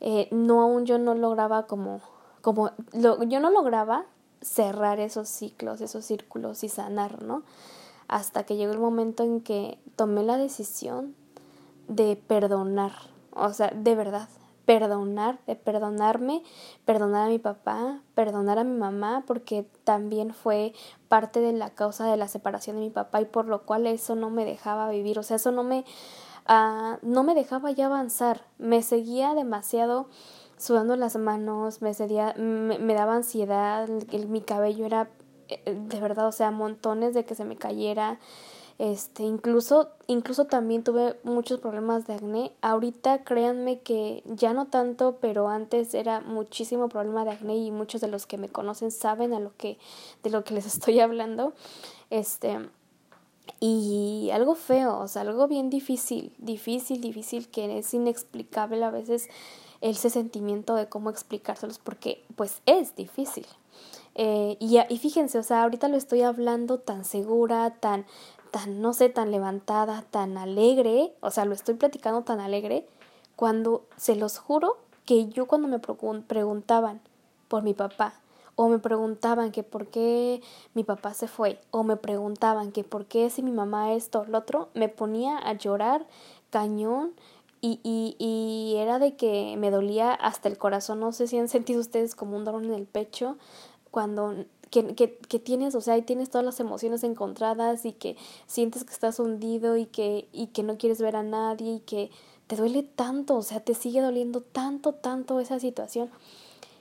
eh, 0.00 0.28
no 0.30 0.62
aún 0.62 0.86
yo 0.86 0.98
no 0.98 1.14
lograba 1.14 1.66
como, 1.66 2.00
como, 2.40 2.70
lo, 2.92 3.22
yo 3.24 3.40
no 3.40 3.50
lograba 3.50 4.06
cerrar 4.40 5.00
esos 5.00 5.28
ciclos, 5.28 5.80
esos 5.80 6.04
círculos 6.04 6.64
y 6.64 6.68
sanar, 6.68 7.22
¿no? 7.22 7.42
Hasta 8.12 8.44
que 8.44 8.56
llegó 8.56 8.72
el 8.72 8.78
momento 8.78 9.22
en 9.22 9.40
que 9.40 9.78
tomé 9.96 10.22
la 10.22 10.36
decisión 10.36 11.14
de 11.88 12.14
perdonar, 12.14 12.92
o 13.34 13.54
sea, 13.54 13.72
de 13.74 13.94
verdad, 13.94 14.28
perdonar, 14.66 15.38
de 15.46 15.56
perdonarme, 15.56 16.42
perdonar 16.84 17.26
a 17.26 17.30
mi 17.30 17.38
papá, 17.38 18.02
perdonar 18.14 18.58
a 18.58 18.64
mi 18.64 18.76
mamá, 18.76 19.24
porque 19.26 19.66
también 19.84 20.34
fue 20.34 20.74
parte 21.08 21.40
de 21.40 21.54
la 21.54 21.70
causa 21.70 22.04
de 22.04 22.18
la 22.18 22.28
separación 22.28 22.76
de 22.76 22.82
mi 22.82 22.90
papá 22.90 23.22
y 23.22 23.24
por 23.24 23.46
lo 23.46 23.62
cual 23.62 23.86
eso 23.86 24.14
no 24.14 24.28
me 24.28 24.44
dejaba 24.44 24.90
vivir, 24.90 25.18
o 25.18 25.22
sea, 25.22 25.36
eso 25.36 25.50
no 25.50 25.64
me, 25.64 25.86
uh, 26.50 26.98
no 27.00 27.22
me 27.22 27.34
dejaba 27.34 27.70
ya 27.70 27.86
avanzar, 27.86 28.42
me 28.58 28.82
seguía 28.82 29.32
demasiado 29.32 30.06
sudando 30.58 30.96
las 30.96 31.16
manos, 31.16 31.80
me, 31.80 31.94
seguía, 31.94 32.34
me, 32.36 32.78
me 32.78 32.92
daba 32.92 33.16
ansiedad, 33.16 33.88
mi 33.88 34.42
cabello 34.42 34.84
era 34.84 35.08
de 35.64 36.00
verdad, 36.00 36.26
o 36.28 36.32
sea, 36.32 36.50
montones 36.50 37.14
de 37.14 37.24
que 37.24 37.34
se 37.34 37.44
me 37.44 37.56
cayera. 37.56 38.18
Este, 38.78 39.22
incluso, 39.22 39.90
incluso 40.06 40.46
también 40.46 40.82
tuve 40.82 41.16
muchos 41.24 41.60
problemas 41.60 42.06
de 42.06 42.14
acné. 42.14 42.52
Ahorita 42.62 43.22
créanme 43.22 43.80
que 43.80 44.22
ya 44.26 44.54
no 44.54 44.66
tanto, 44.66 45.18
pero 45.20 45.48
antes 45.48 45.94
era 45.94 46.20
muchísimo 46.20 46.88
problema 46.88 47.24
de 47.24 47.32
acné 47.32 47.56
y 47.56 47.70
muchos 47.70 48.00
de 48.00 48.08
los 48.08 48.26
que 48.26 48.38
me 48.38 48.48
conocen 48.48 48.90
saben 48.90 49.34
a 49.34 49.40
lo 49.40 49.56
que, 49.56 49.78
de 50.22 50.30
lo 50.30 50.44
que 50.44 50.54
les 50.54 50.66
estoy 50.74 51.00
hablando. 51.00 51.52
Este, 52.10 52.58
y 53.60 54.30
algo 54.32 54.54
feo, 54.54 54.98
o 54.98 55.08
sea, 55.08 55.22
algo 55.22 55.46
bien 55.48 55.70
difícil, 55.70 56.32
difícil, 56.38 57.00
difícil, 57.00 57.48
que 57.48 57.78
es 57.78 57.92
inexplicable 57.94 58.82
a 58.84 58.90
veces 58.90 59.28
ese 59.80 60.10
sentimiento 60.10 60.74
de 60.74 60.88
cómo 60.88 61.10
explicárselos 61.10 61.78
porque 61.78 62.24
pues 62.36 62.62
es 62.66 62.96
difícil. 62.96 63.46
Eh, 64.14 64.56
y, 64.60 64.78
y 64.78 64.98
fíjense, 64.98 65.38
o 65.38 65.42
sea, 65.42 65.62
ahorita 65.62 65.88
lo 65.88 65.96
estoy 65.96 66.22
hablando 66.22 66.78
tan 66.78 67.04
segura, 67.04 67.70
tan, 67.80 68.04
tan, 68.50 68.80
no 68.80 68.92
sé, 68.92 69.08
tan 69.08 69.30
levantada, 69.30 70.04
tan 70.10 70.36
alegre, 70.36 71.14
o 71.20 71.30
sea, 71.30 71.44
lo 71.44 71.54
estoy 71.54 71.74
platicando 71.74 72.22
tan 72.22 72.40
alegre, 72.40 72.86
cuando 73.36 73.86
se 73.96 74.14
los 74.14 74.38
juro 74.38 74.76
que 75.06 75.28
yo 75.28 75.46
cuando 75.46 75.68
me 75.68 75.78
preguntaban 75.78 77.00
por 77.48 77.62
mi 77.62 77.74
papá, 77.74 78.14
o 78.54 78.68
me 78.68 78.78
preguntaban 78.78 79.50
que 79.50 79.62
por 79.62 79.86
qué 79.86 80.42
mi 80.74 80.84
papá 80.84 81.14
se 81.14 81.26
fue, 81.26 81.58
o 81.70 81.82
me 81.82 81.96
preguntaban 81.96 82.72
que 82.72 82.84
por 82.84 83.06
qué 83.06 83.30
si 83.30 83.42
mi 83.42 83.52
mamá 83.52 83.94
esto, 83.94 84.24
lo 84.26 84.38
otro, 84.38 84.68
me 84.74 84.88
ponía 84.88 85.38
a 85.38 85.54
llorar 85.54 86.06
cañón 86.50 87.12
y, 87.60 87.80
y, 87.82 88.16
y 88.18 88.76
era 88.76 88.98
de 88.98 89.16
que 89.16 89.56
me 89.56 89.70
dolía 89.70 90.12
hasta 90.12 90.48
el 90.48 90.58
corazón, 90.58 91.00
no 91.00 91.12
sé 91.12 91.28
si 91.28 91.38
han 91.38 91.48
sentido 91.48 91.80
ustedes 91.80 92.14
como 92.14 92.36
un 92.36 92.44
dolor 92.44 92.64
en 92.64 92.74
el 92.74 92.86
pecho, 92.86 93.36
cuando 93.92 94.34
que, 94.72 94.94
que, 94.94 95.38
tienes, 95.38 95.74
o 95.74 95.82
sea, 95.82 95.98
y 95.98 96.02
tienes 96.02 96.30
todas 96.30 96.44
las 96.44 96.58
emociones 96.58 97.04
encontradas 97.04 97.84
y 97.84 97.92
que 97.92 98.16
sientes 98.46 98.84
que 98.84 98.92
estás 98.92 99.20
hundido 99.20 99.76
y 99.76 99.84
que, 99.84 100.28
y 100.32 100.46
que 100.48 100.62
no 100.62 100.78
quieres 100.78 101.00
ver 101.00 101.14
a 101.14 101.22
nadie 101.22 101.74
y 101.74 101.80
que 101.80 102.10
te 102.46 102.56
duele 102.56 102.82
tanto, 102.82 103.36
o 103.36 103.42
sea, 103.42 103.60
te 103.60 103.74
sigue 103.74 104.00
doliendo 104.00 104.40
tanto, 104.40 104.94
tanto 104.94 105.40
esa 105.40 105.60
situación. 105.60 106.10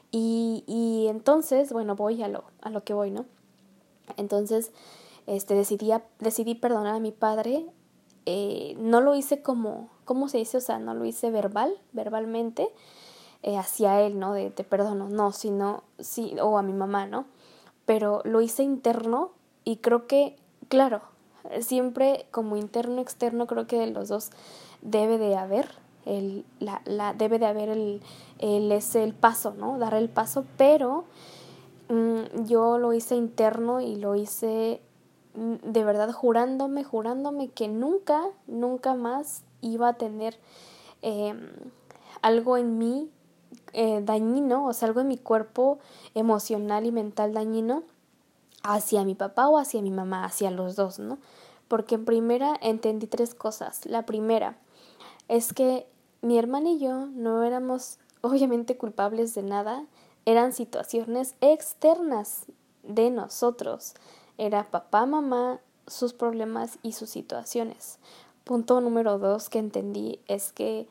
Y, 0.10 0.64
y 0.68 1.08
entonces, 1.10 1.74
bueno, 1.74 1.98
voy 1.98 2.24
a 2.24 2.30
lo, 2.30 2.46
a 2.62 2.70
lo 2.70 2.84
que 2.86 2.94
voy, 2.94 3.12
¿no? 3.12 3.26
Entonces, 4.16 4.72
este, 5.28 5.54
decidí, 5.54 5.92
decidí 6.20 6.56
perdonar 6.56 6.96
a 6.96 7.00
mi 7.00 7.12
padre. 7.12 7.66
Eh, 8.26 8.76
no 8.80 9.02
lo 9.02 9.16
hice 9.16 9.42
como, 9.42 9.90
¿cómo 10.06 10.30
se 10.30 10.38
dice? 10.38 10.58
O 10.58 10.62
sea, 10.62 10.80
no 10.80 10.94
lo 10.94 11.06
hice 11.06 11.30
verbal, 11.30 11.74
verbalmente, 11.92 12.70
eh, 13.44 13.58
hacia 13.58 14.02
él, 14.02 14.20
¿no? 14.20 14.34
De 14.34 14.52
te 14.52 14.64
perdono, 14.64 15.10
no, 15.10 15.32
sino, 15.32 15.84
sí, 16.00 16.36
o 16.42 16.60
a 16.60 16.62
mi 16.62 16.74
mamá, 16.74 17.08
¿no? 17.08 17.26
Pero 17.86 18.22
lo 18.24 18.42
hice 18.42 18.62
interno 18.62 19.32
y 19.64 19.78
creo 19.78 20.06
que, 20.06 20.38
claro, 20.70 21.02
siempre 21.60 22.28
como 22.30 22.56
interno, 22.56 23.02
externo, 23.02 23.48
creo 23.48 23.66
que 23.66 23.80
de 23.80 23.88
los 23.88 24.10
dos 24.10 24.30
debe 24.82 25.18
de 25.18 25.36
haber, 25.36 25.70
el, 26.06 26.46
la, 26.60 26.82
la, 26.86 27.14
debe 27.14 27.40
de 27.40 27.48
haber 27.48 27.70
el, 27.70 28.02
el, 28.38 28.72
ese, 28.72 29.04
el 29.04 29.14
paso, 29.14 29.56
¿no? 29.58 29.80
Dar 29.80 29.96
el 29.96 30.10
paso, 30.10 30.46
pero 30.58 31.06
mm, 31.90 32.46
yo 32.46 32.78
lo 32.78 32.94
hice 32.94 33.16
interno 33.16 33.82
y 33.82 33.96
lo 33.96 34.16
hice 34.16 34.82
mm, 35.34 35.72
de 35.72 35.84
verdad 35.84 36.12
jurándome, 36.12 36.84
jurándome 36.84 37.50
que 37.50 37.68
nunca, 37.68 38.24
nunca 38.46 38.94
más 38.94 39.44
iba 39.62 39.90
a 39.90 39.94
tener 39.94 40.38
eh, 41.02 41.34
algo 42.22 42.58
en 42.58 42.78
mí 42.78 43.10
eh, 43.74 44.02
dañino, 44.04 44.68
o 44.68 44.74
sea, 44.74 44.88
algo 44.88 45.02
en 45.02 45.08
mi 45.08 45.18
cuerpo 45.18 45.80
emocional 46.14 46.86
y 46.86 46.92
mental 46.92 47.34
dañino 47.34 47.84
hacia 48.64 49.04
mi 49.04 49.16
papá 49.16 49.48
o 49.48 49.58
hacia 49.58 49.82
mi 49.82 49.92
mamá, 49.92 50.26
hacia 50.26 50.52
los 50.52 50.76
dos, 50.76 51.00
¿no? 51.00 51.18
Porque 51.68 51.96
en 51.96 52.06
primera 52.06 52.58
entendí 52.62 53.08
tres 53.08 53.34
cosas. 53.34 53.86
La 53.86 54.06
primera 54.06 54.58
es 55.28 55.54
que 55.54 55.88
mi 56.22 56.38
hermana 56.38 56.72
y 56.72 56.80
yo 56.80 57.08
no 57.08 57.44
éramos 57.44 57.98
obviamente 58.22 58.78
culpables 58.78 59.34
de 59.34 59.44
nada, 59.44 59.86
eran 60.26 60.54
situaciones 60.54 61.36
externas 61.42 62.46
de 62.84 63.10
nosotros. 63.10 63.96
Era 64.38 64.70
papá, 64.70 65.06
mamá, 65.06 65.60
sus 65.88 66.14
problemas 66.14 66.78
y 66.84 66.94
sus 66.94 67.10
situaciones. 67.10 68.00
Punto 68.44 68.82
número 68.82 69.18
dos 69.18 69.50
que 69.50 69.60
entendí 69.60 70.20
es 70.28 70.52
que 70.52 70.88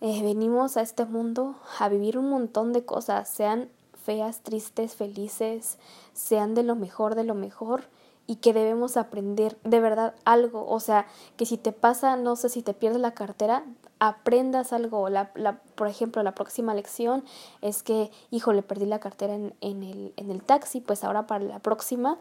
eh, 0.00 0.22
venimos 0.22 0.76
a 0.76 0.82
este 0.82 1.04
mundo 1.04 1.56
a 1.78 1.88
vivir 1.88 2.18
un 2.18 2.28
montón 2.28 2.72
de 2.72 2.84
cosas, 2.84 3.28
sean 3.28 3.68
feas, 4.04 4.40
tristes, 4.40 4.94
felices, 4.94 5.78
sean 6.12 6.54
de 6.54 6.62
lo 6.62 6.76
mejor, 6.76 7.14
de 7.14 7.24
lo 7.24 7.34
mejor, 7.34 7.84
y 8.26 8.36
que 8.36 8.52
debemos 8.52 8.96
aprender 8.96 9.56
de 9.64 9.80
verdad 9.80 10.14
algo. 10.24 10.66
O 10.68 10.80
sea, 10.80 11.06
que 11.36 11.46
si 11.46 11.58
te 11.58 11.72
pasa, 11.72 12.16
no 12.16 12.36
sé, 12.36 12.48
si 12.48 12.62
te 12.62 12.74
pierdes 12.74 13.00
la 13.00 13.14
cartera, 13.14 13.64
aprendas 13.98 14.72
algo. 14.72 15.08
La, 15.08 15.30
la, 15.34 15.60
por 15.74 15.88
ejemplo, 15.88 16.22
la 16.22 16.34
próxima 16.34 16.74
lección 16.74 17.24
es 17.62 17.82
que, 17.82 18.10
hijo, 18.30 18.52
le 18.52 18.62
perdí 18.62 18.86
la 18.86 19.00
cartera 19.00 19.34
en, 19.34 19.54
en, 19.60 19.82
el, 19.82 20.12
en 20.16 20.30
el 20.30 20.42
taxi, 20.42 20.80
pues 20.80 21.04
ahora 21.04 21.26
para 21.26 21.44
la 21.44 21.58
próxima 21.60 22.18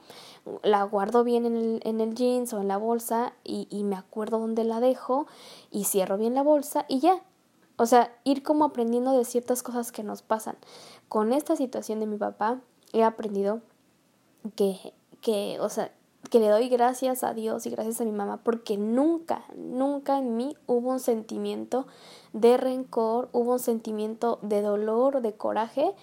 la 0.63 0.83
guardo 0.83 1.23
bien 1.23 1.45
en 1.45 1.55
el, 1.55 1.81
en 1.83 2.01
el 2.01 2.15
jeans 2.15 2.53
o 2.53 2.61
en 2.61 2.67
la 2.67 2.77
bolsa 2.77 3.33
y, 3.43 3.67
y 3.69 3.83
me 3.83 3.95
acuerdo 3.95 4.39
dónde 4.39 4.63
la 4.63 4.79
dejo 4.79 5.27
y 5.71 5.85
cierro 5.85 6.17
bien 6.17 6.35
la 6.35 6.43
bolsa 6.43 6.85
y 6.87 6.99
ya. 6.99 7.21
O 7.77 7.85
sea, 7.85 8.15
ir 8.23 8.43
como 8.43 8.65
aprendiendo 8.65 9.17
de 9.17 9.25
ciertas 9.25 9.63
cosas 9.63 9.91
que 9.91 10.03
nos 10.03 10.21
pasan. 10.21 10.55
Con 11.09 11.33
esta 11.33 11.55
situación 11.55 11.99
de 11.99 12.07
mi 12.07 12.17
papá, 12.17 12.61
he 12.93 13.03
aprendido 13.03 13.61
que, 14.55 14.93
que, 15.21 15.57
o 15.59 15.69
sea, 15.69 15.91
que 16.29 16.39
le 16.39 16.49
doy 16.49 16.69
gracias 16.69 17.23
a 17.23 17.33
Dios 17.33 17.65
y 17.65 17.69
gracias 17.69 18.01
a 18.01 18.05
mi 18.05 18.11
mamá 18.11 18.37
porque 18.43 18.77
nunca, 18.77 19.45
nunca 19.55 20.17
en 20.17 20.35
mí 20.35 20.55
hubo 20.67 20.91
un 20.91 20.99
sentimiento 20.99 21.87
de 22.33 22.57
rencor, 22.57 23.29
hubo 23.31 23.53
un 23.53 23.59
sentimiento 23.59 24.39
de 24.41 24.61
dolor, 24.61 25.21
de 25.21 25.33
coraje 25.33 25.93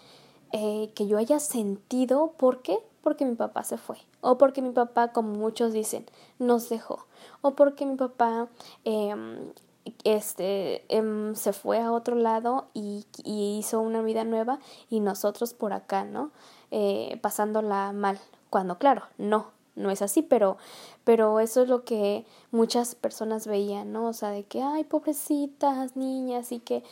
eh, 0.53 0.93
que 0.95 1.07
yo 1.07 1.19
haya 1.19 1.41
sentido. 1.41 2.33
¿Por 2.37 2.63
qué? 2.63 2.79
Porque 3.03 3.25
mi 3.25 3.35
papá 3.35 3.65
se 3.65 3.79
fue. 3.79 3.97
O 4.21 4.39
porque 4.39 4.63
mi 4.63 4.71
papá, 4.71 5.13
como 5.13 5.35
muchos 5.35 5.73
dicen, 5.73 6.07
nos 6.39 6.69
dejó. 6.69 7.07
O 7.41 7.53
porque 7.53 7.85
mi 7.87 7.97
papá 7.97 8.49
eh, 8.85 9.15
este 10.05 10.85
em, 10.89 11.35
se 11.35 11.53
fue 11.53 11.81
a 11.81 11.93
otro 11.93 12.17
lado 12.17 12.67
y, 12.75 13.07
y, 13.25 13.59
hizo 13.59 13.81
una 13.81 14.03
vida 14.03 14.25
nueva 14.25 14.59
y 14.91 15.01
nosotros 15.01 15.55
por 15.55 15.73
acá, 15.73 16.05
¿no? 16.05 16.31
Eh, 16.71 17.19
pasándola 17.23 17.93
mal. 17.93 18.19
Cuando, 18.51 18.79
claro, 18.79 19.03
no, 19.19 19.47
no 19.75 19.91
es 19.91 20.03
así, 20.03 20.23
pero, 20.23 20.59
pero 21.05 21.41
eso 21.41 21.63
es 21.63 21.69
lo 21.69 21.85
que 21.85 22.27
muchas 22.51 22.95
personas 22.95 23.47
veían, 23.47 23.93
¿no? 23.93 24.07
O 24.07 24.13
sea, 24.13 24.31
de 24.31 24.45
que, 24.45 24.63
ay, 24.63 24.85
pobrecitas 24.85 25.97
niñas 25.97 26.53
y 26.53 26.59
que 26.59 26.83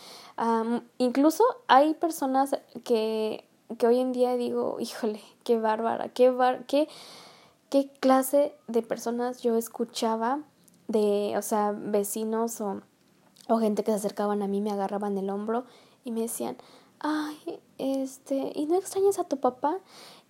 incluso 0.98 1.44
hay 1.68 1.94
personas 1.94 2.56
que, 2.84 3.44
que 3.78 3.86
hoy 3.86 4.00
en 4.00 4.12
día 4.12 4.36
digo, 4.36 4.76
híjole, 4.80 5.20
qué 5.44 5.58
bárbara, 5.58 6.08
qué, 6.08 6.30
bar 6.30 6.64
qué, 6.66 6.88
qué 7.68 7.90
clase 8.00 8.54
de 8.66 8.82
personas 8.82 9.42
yo 9.42 9.56
escuchaba 9.56 10.40
de, 10.90 11.34
o 11.36 11.42
sea, 11.42 11.72
vecinos 11.72 12.60
o, 12.60 12.82
o 13.48 13.58
gente 13.58 13.84
que 13.84 13.92
se 13.92 13.98
acercaban 13.98 14.42
a 14.42 14.48
mí, 14.48 14.60
me 14.60 14.72
agarraban 14.72 15.16
el 15.16 15.30
hombro 15.30 15.64
y 16.04 16.10
me 16.10 16.22
decían, 16.22 16.56
ay, 16.98 17.60
este, 17.78 18.52
¿y 18.54 18.66
no 18.66 18.76
extrañas 18.76 19.18
a 19.18 19.24
tu 19.24 19.38
papá? 19.38 19.78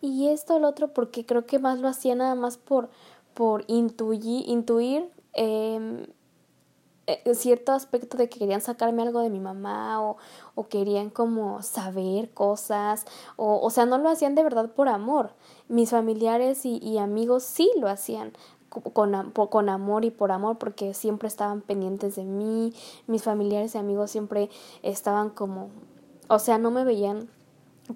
Y 0.02 0.28
esto, 0.28 0.56
el 0.56 0.64
otro, 0.64 0.92
porque 0.92 1.24
creo 1.24 1.46
que 1.46 1.58
más 1.58 1.78
lo 1.78 1.88
hacía 1.88 2.14
nada 2.14 2.34
más 2.34 2.58
por, 2.58 2.90
por 3.32 3.64
intuir, 3.68 4.46
intuir 4.48 5.10
em, 5.32 6.06
eh, 7.06 7.34
cierto 7.34 7.72
aspecto 7.72 8.18
de 8.18 8.28
que 8.28 8.38
querían 8.38 8.60
sacarme 8.60 9.02
algo 9.02 9.20
de 9.20 9.30
mi 9.30 9.40
mamá 9.40 10.02
o, 10.02 10.18
o 10.54 10.68
querían 10.68 11.08
como 11.08 11.62
saber 11.62 12.32
cosas, 12.34 13.06
o, 13.36 13.60
o 13.62 13.70
sea, 13.70 13.86
no 13.86 13.96
lo 13.96 14.10
hacían 14.10 14.34
de 14.34 14.42
verdad 14.42 14.70
por 14.70 14.88
amor. 14.88 15.32
Mis 15.68 15.90
familiares 15.90 16.66
y, 16.66 16.76
y 16.78 16.98
amigos 16.98 17.44
sí 17.44 17.70
lo 17.78 17.88
hacían, 17.88 18.32
con, 18.70 19.32
con 19.32 19.68
amor 19.68 20.04
y 20.04 20.10
por 20.10 20.32
amor 20.32 20.58
porque 20.58 20.94
siempre 20.94 21.28
estaban 21.28 21.60
pendientes 21.60 22.16
de 22.16 22.24
mí, 22.24 22.72
mis 23.06 23.22
familiares 23.22 23.74
y 23.74 23.78
amigos 23.78 24.10
siempre 24.10 24.48
estaban 24.82 25.30
como, 25.30 25.68
o 26.28 26.38
sea, 26.38 26.58
no 26.58 26.70
me 26.70 26.84
veían 26.84 27.28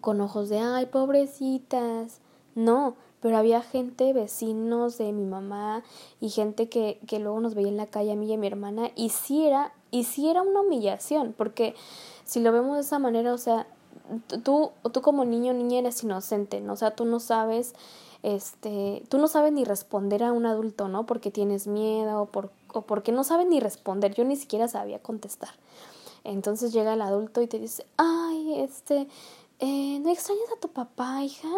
con 0.00 0.20
ojos 0.20 0.48
de, 0.48 0.58
ay, 0.58 0.86
pobrecitas, 0.86 2.20
no, 2.54 2.96
pero 3.20 3.38
había 3.38 3.62
gente, 3.62 4.12
vecinos 4.12 4.98
de 4.98 5.12
mi 5.12 5.24
mamá 5.24 5.82
y 6.20 6.30
gente 6.30 6.68
que, 6.68 6.98
que 7.06 7.20
luego 7.20 7.40
nos 7.40 7.54
veía 7.54 7.68
en 7.68 7.76
la 7.76 7.86
calle 7.86 8.12
a 8.12 8.16
mí 8.16 8.26
y 8.26 8.34
a 8.34 8.38
mi 8.38 8.46
hermana 8.46 8.90
y 8.96 9.10
sí 9.10 9.46
era, 9.46 9.72
y 9.90 10.06
era 10.28 10.42
una 10.42 10.60
humillación, 10.60 11.34
porque 11.36 11.74
si 12.24 12.40
lo 12.40 12.52
vemos 12.52 12.74
de 12.74 12.80
esa 12.82 12.98
manera, 12.98 13.32
o 13.32 13.38
sea, 13.38 13.66
tú, 14.42 14.72
tú 14.92 15.00
como 15.02 15.24
niño 15.24 15.52
o 15.52 15.54
niña 15.54 15.78
eres 15.78 16.02
inocente, 16.02 16.60
¿no? 16.60 16.74
O 16.74 16.76
sea, 16.76 16.94
tú 16.94 17.04
no 17.04 17.20
sabes 17.20 17.74
este, 18.24 19.04
tú 19.10 19.18
no 19.18 19.28
sabes 19.28 19.52
ni 19.52 19.64
responder 19.64 20.24
a 20.24 20.32
un 20.32 20.46
adulto, 20.46 20.88
¿no? 20.88 21.04
Porque 21.04 21.30
tienes 21.30 21.66
miedo 21.66 22.22
o, 22.22 22.26
por, 22.26 22.50
o 22.72 22.80
porque 22.80 23.12
no 23.12 23.22
sabes 23.22 23.46
ni 23.46 23.60
responder. 23.60 24.14
Yo 24.14 24.24
ni 24.24 24.36
siquiera 24.36 24.66
sabía 24.66 24.98
contestar. 24.98 25.50
Entonces 26.24 26.72
llega 26.72 26.94
el 26.94 27.02
adulto 27.02 27.42
y 27.42 27.46
te 27.46 27.58
dice, 27.58 27.84
ay, 27.98 28.60
este, 28.60 29.08
eh, 29.58 29.98
¿no 30.00 30.10
extrañas 30.10 30.50
a 30.56 30.58
tu 30.58 30.68
papá, 30.68 31.22
hija? 31.22 31.50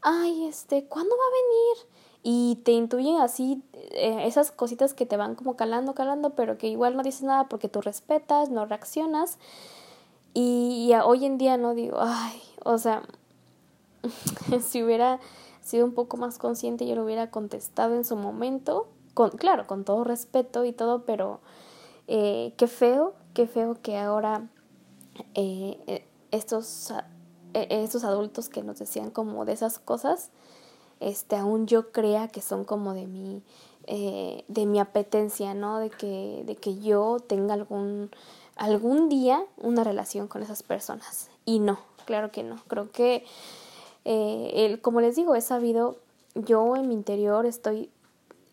Ay, 0.00 0.46
este, 0.46 0.84
¿cuándo 0.84 1.12
va 1.16 1.24
a 1.24 1.42
venir? 1.42 1.92
Y 2.22 2.62
te 2.62 2.70
intuyen 2.70 3.16
así 3.16 3.60
eh, 3.72 4.22
esas 4.24 4.52
cositas 4.52 4.94
que 4.94 5.06
te 5.06 5.16
van 5.16 5.34
como 5.34 5.56
calando, 5.56 5.92
calando, 5.92 6.30
pero 6.30 6.56
que 6.56 6.68
igual 6.68 6.96
no 6.96 7.02
dices 7.02 7.22
nada 7.22 7.48
porque 7.48 7.68
tú 7.68 7.80
respetas, 7.80 8.48
no 8.48 8.64
reaccionas. 8.64 9.38
Y, 10.34 10.86
y 10.88 10.94
hoy 10.94 11.24
en 11.24 11.36
día 11.36 11.56
no 11.56 11.74
digo, 11.74 11.96
ay, 12.00 12.40
o 12.64 12.78
sea, 12.78 13.02
si 14.62 14.84
hubiera 14.84 15.18
sido 15.62 15.86
un 15.86 15.94
poco 15.94 16.16
más 16.16 16.38
consciente, 16.38 16.86
yo 16.86 16.94
lo 16.94 17.04
hubiera 17.04 17.30
contestado 17.30 17.94
en 17.94 18.04
su 18.04 18.16
momento, 18.16 18.88
con, 19.14 19.30
claro, 19.30 19.66
con 19.66 19.84
todo 19.84 20.04
respeto 20.04 20.64
y 20.64 20.72
todo, 20.72 21.04
pero 21.04 21.40
eh, 22.08 22.52
qué 22.56 22.66
feo, 22.66 23.14
qué 23.34 23.46
feo 23.46 23.76
que 23.80 23.96
ahora 23.96 24.48
eh, 25.34 25.78
eh, 25.86 26.06
estos, 26.30 26.92
adultos 28.04 28.48
que 28.48 28.62
nos 28.62 28.78
decían 28.78 29.10
como 29.10 29.44
de 29.44 29.52
esas 29.52 29.78
cosas, 29.78 30.30
este, 31.00 31.36
aún 31.36 31.66
yo 31.66 31.92
crea 31.92 32.28
que 32.28 32.40
son 32.40 32.64
como 32.64 32.94
de 32.94 33.06
mi, 33.06 33.42
de 33.86 34.66
mi 34.66 34.78
apetencia, 34.78 35.54
¿no? 35.54 35.78
De 35.78 35.90
que, 35.90 36.44
de 36.46 36.54
que 36.56 36.78
yo 36.78 37.18
tenga 37.18 37.54
algún, 37.54 38.10
algún 38.56 39.08
día 39.08 39.44
una 39.56 39.84
relación 39.84 40.28
con 40.28 40.42
esas 40.42 40.62
personas. 40.62 41.28
Y 41.44 41.58
no, 41.58 41.78
claro 42.04 42.30
que 42.30 42.42
no. 42.42 42.56
Creo 42.68 42.90
que 42.92 43.24
eh, 44.04 44.50
el, 44.54 44.80
como 44.80 45.00
les 45.00 45.16
digo, 45.16 45.34
he 45.34 45.40
sabido, 45.40 45.96
yo 46.34 46.76
en 46.76 46.88
mi 46.88 46.94
interior 46.94 47.46
estoy, 47.46 47.90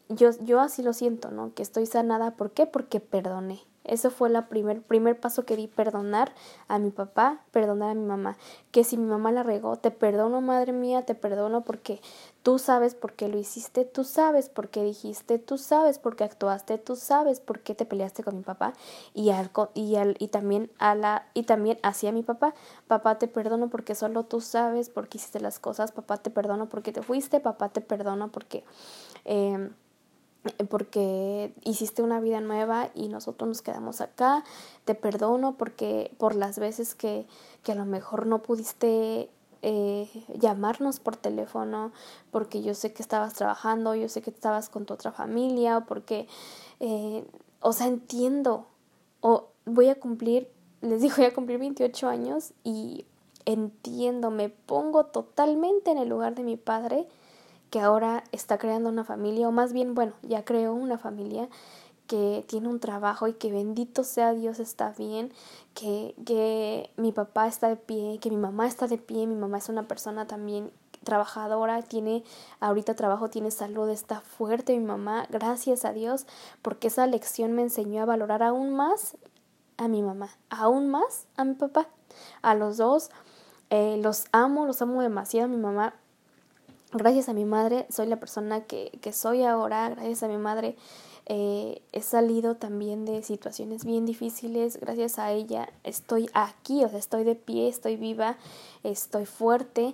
yo, 0.09 0.31
yo 0.41 0.59
así 0.59 0.83
lo 0.83 0.93
siento, 0.93 1.31
¿no? 1.31 1.53
Que 1.53 1.63
estoy 1.63 1.85
sanada. 1.85 2.31
¿Por 2.31 2.51
qué? 2.51 2.65
Porque 2.65 2.99
perdoné. 2.99 3.61
Ese 3.89 4.11
fue 4.11 4.29
el 4.29 4.43
primer, 4.45 4.83
primer 4.83 5.19
paso 5.19 5.45
que 5.45 5.55
di, 5.55 5.67
perdonar 5.67 6.31
a 6.67 6.77
mi 6.77 6.91
papá, 6.91 7.41
perdonar 7.51 7.89
a 7.89 7.93
mi 7.95 8.05
mamá. 8.05 8.37
Que 8.71 8.83
si 8.83 8.97
mi 8.97 9.05
mamá 9.05 9.31
la 9.31 9.41
regó, 9.41 9.77
te 9.77 9.89
perdono, 9.89 10.41
madre 10.41 10.73
mía, 10.73 11.05
te 11.05 11.15
perdono 11.15 11.63
porque 11.63 11.99
tú 12.43 12.59
sabes 12.59 12.93
por 12.93 13.13
qué 13.13 13.27
lo 13.27 13.39
hiciste, 13.39 13.85
tú 13.85 14.03
sabes 14.03 14.47
por 14.49 14.69
qué 14.69 14.83
dijiste, 14.83 15.39
tú 15.39 15.57
sabes 15.57 15.97
por 15.97 16.15
qué 16.15 16.23
actuaste, 16.23 16.77
tú 16.77 16.95
sabes 16.95 17.39
por 17.39 17.61
qué 17.61 17.73
te 17.73 17.85
peleaste 17.85 18.23
con 18.23 18.37
mi 18.37 18.43
papá 18.43 18.73
y, 19.15 19.31
al, 19.31 19.49
y, 19.73 19.95
al, 19.95 20.15
y 20.19 20.27
también 20.27 20.69
a 20.77 20.93
la 20.93 21.25
y 21.33 21.43
también 21.43 21.79
hacia 21.81 22.11
mi 22.11 22.21
papá. 22.21 22.53
Papá, 22.87 23.17
te 23.17 23.27
perdono 23.27 23.69
porque 23.69 23.95
solo 23.95 24.23
tú 24.23 24.39
sabes 24.39 24.89
por 24.89 25.07
qué 25.07 25.17
hiciste 25.17 25.39
las 25.39 25.57
cosas, 25.57 25.91
papá, 25.91 26.17
te 26.17 26.29
perdono 26.29 26.69
porque 26.69 26.91
te 26.91 27.01
fuiste, 27.01 27.39
papá, 27.39 27.69
te 27.69 27.81
perdono 27.81 28.29
porque... 28.31 28.63
Eh, 29.25 29.69
porque 30.69 31.53
hiciste 31.63 32.01
una 32.01 32.19
vida 32.19 32.41
nueva 32.41 32.89
y 32.95 33.09
nosotros 33.09 33.47
nos 33.47 33.61
quedamos 33.61 34.01
acá. 34.01 34.43
Te 34.85 34.95
perdono 34.95 35.55
porque 35.57 36.11
por 36.17 36.35
las 36.35 36.59
veces 36.59 36.95
que, 36.95 37.25
que 37.63 37.73
a 37.73 37.75
lo 37.75 37.85
mejor 37.85 38.25
no 38.25 38.41
pudiste 38.41 39.29
eh, 39.61 40.07
llamarnos 40.35 41.01
por 41.01 41.17
teléfono, 41.17 41.91
porque 42.31 42.61
yo 42.61 42.73
sé 42.73 42.93
que 42.93 43.03
estabas 43.03 43.33
trabajando, 43.33 43.93
yo 43.93 44.07
sé 44.07 44.21
que 44.21 44.29
estabas 44.29 44.69
con 44.69 44.85
tu 44.85 44.93
otra 44.93 45.11
familia, 45.11 45.81
porque, 45.81 46.27
eh, 46.79 47.25
o 47.59 47.73
sea, 47.73 47.87
entiendo, 47.87 48.67
o 49.19 49.47
voy 49.65 49.89
a 49.89 49.99
cumplir, 49.99 50.49
les 50.81 51.01
digo, 51.01 51.15
voy 51.17 51.25
a 51.25 51.33
cumplir 51.33 51.59
28 51.59 52.07
años 52.07 52.53
y 52.63 53.05
entiendo, 53.43 54.31
me 54.31 54.47
pongo 54.47 55.07
totalmente 55.07 55.91
en 55.91 55.97
el 55.97 56.07
lugar 56.07 56.35
de 56.35 56.43
mi 56.43 56.55
padre 56.55 57.07
que 57.69 57.79
ahora 57.79 58.23
está 58.31 58.57
creando 58.57 58.89
una 58.89 59.03
familia, 59.03 59.47
o 59.47 59.51
más 59.51 59.73
bien, 59.73 59.95
bueno, 59.95 60.13
ya 60.23 60.43
creó 60.43 60.73
una 60.73 60.97
familia 60.97 61.49
que 62.07 62.43
tiene 62.47 62.67
un 62.67 62.79
trabajo 62.79 63.27
y 63.27 63.33
que 63.33 63.51
bendito 63.51 64.03
sea 64.03 64.33
Dios 64.33 64.59
está 64.59 64.93
bien, 64.97 65.31
que, 65.75 66.15
que 66.25 66.89
mi 66.97 67.11
papá 67.11 67.47
está 67.47 67.69
de 67.69 67.75
pie, 67.75 68.17
que 68.19 68.31
mi 68.31 68.37
mamá 68.37 68.65
está 68.65 68.87
de 68.87 68.97
pie, 68.97 69.27
mi 69.27 69.35
mamá 69.35 69.59
es 69.59 69.69
una 69.69 69.87
persona 69.87 70.25
también 70.25 70.71
trabajadora, 71.03 71.81
tiene 71.83 72.23
ahorita 72.59 72.95
trabajo, 72.95 73.29
tiene 73.29 73.51
salud, 73.51 73.89
está 73.89 74.21
fuerte 74.21 74.77
mi 74.77 74.85
mamá, 74.85 75.27
gracias 75.29 75.85
a 75.85 75.93
Dios, 75.93 76.25
porque 76.61 76.87
esa 76.87 77.05
lección 77.05 77.53
me 77.53 77.61
enseñó 77.61 78.01
a 78.01 78.05
valorar 78.05 78.41
aún 78.43 78.75
más 78.75 79.15
a 79.77 79.87
mi 79.87 80.01
mamá, 80.01 80.29
aún 80.49 80.89
más 80.89 81.27
a 81.37 81.43
mi 81.43 81.53
papá, 81.53 81.87
a 82.41 82.55
los 82.55 82.77
dos, 82.77 83.11
eh, 83.69 83.99
los 84.01 84.25
amo, 84.31 84.65
los 84.65 84.81
amo 84.81 85.01
demasiado, 85.01 85.47
mi 85.47 85.57
mamá 85.57 85.93
gracias 86.91 87.29
a 87.29 87.33
mi 87.33 87.45
madre 87.45 87.85
soy 87.89 88.07
la 88.07 88.19
persona 88.19 88.61
que, 88.61 88.91
que 89.01 89.13
soy 89.13 89.43
ahora, 89.43 89.89
gracias 89.89 90.23
a 90.23 90.27
mi 90.27 90.37
madre 90.37 90.75
eh, 91.31 91.83
he 91.91 92.01
salido 92.01 92.55
también 92.55 93.05
de 93.05 93.21
situaciones 93.21 93.85
bien 93.85 94.07
difíciles, 94.07 94.79
gracias 94.79 95.19
a 95.19 95.31
ella 95.31 95.69
estoy 95.83 96.27
aquí, 96.33 96.83
o 96.83 96.89
sea, 96.89 96.97
estoy 96.97 97.23
de 97.23 97.35
pie, 97.35 97.67
estoy 97.67 97.97
viva, 97.97 98.37
estoy 98.83 99.27
fuerte 99.27 99.93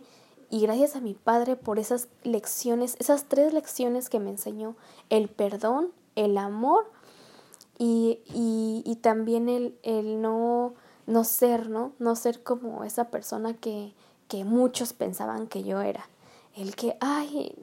y 0.50 0.62
gracias 0.62 0.96
a 0.96 1.02
mi 1.02 1.14
padre 1.14 1.58
por 1.58 1.78
esas 1.78 2.08
lecciones, 2.24 2.96
esas 3.00 3.26
tres 3.26 3.54
lecciones 3.54 4.10
que 4.10 4.22
me 4.22 4.30
enseñó, 4.30 4.78
el 5.10 5.28
perdón, 5.28 5.92
el 6.16 6.38
amor 6.38 6.90
y, 7.78 8.20
y, 8.34 8.82
y 8.86 8.96
también 8.96 9.50
el, 9.50 9.78
el 9.84 10.22
no, 10.22 10.76
no 11.06 11.26
ser, 11.26 11.70
¿no? 11.70 11.92
No 12.00 12.16
ser 12.16 12.44
como 12.44 12.86
esa 12.86 13.10
persona 13.10 13.54
que, 13.54 13.94
que 14.30 14.46
muchos 14.46 14.94
pensaban 14.94 15.48
que 15.48 15.64
yo 15.64 15.82
era 15.82 16.08
el 16.56 16.76
que, 16.76 16.98
ay, 17.02 17.54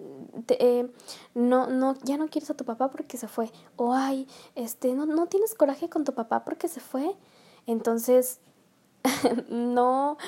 eh, 0.48 0.90
no, 1.34 1.66
no, 1.66 1.96
ya 2.02 2.16
no 2.18 2.28
quieres 2.28 2.50
a 2.50 2.56
tu 2.56 2.64
papá 2.64 2.90
porque 2.90 3.16
se 3.16 3.26
fue, 3.26 3.50
o 3.76 3.94
ay, 3.94 4.28
este, 4.54 4.94
no, 4.94 5.06
no 5.06 5.26
tienes 5.26 5.54
coraje 5.54 5.88
con 5.88 6.04
tu 6.04 6.12
papá 6.12 6.44
porque 6.44 6.68
se 6.68 6.80
fue. 6.80 7.16
Entonces, 7.66 8.40
no, 9.48 10.18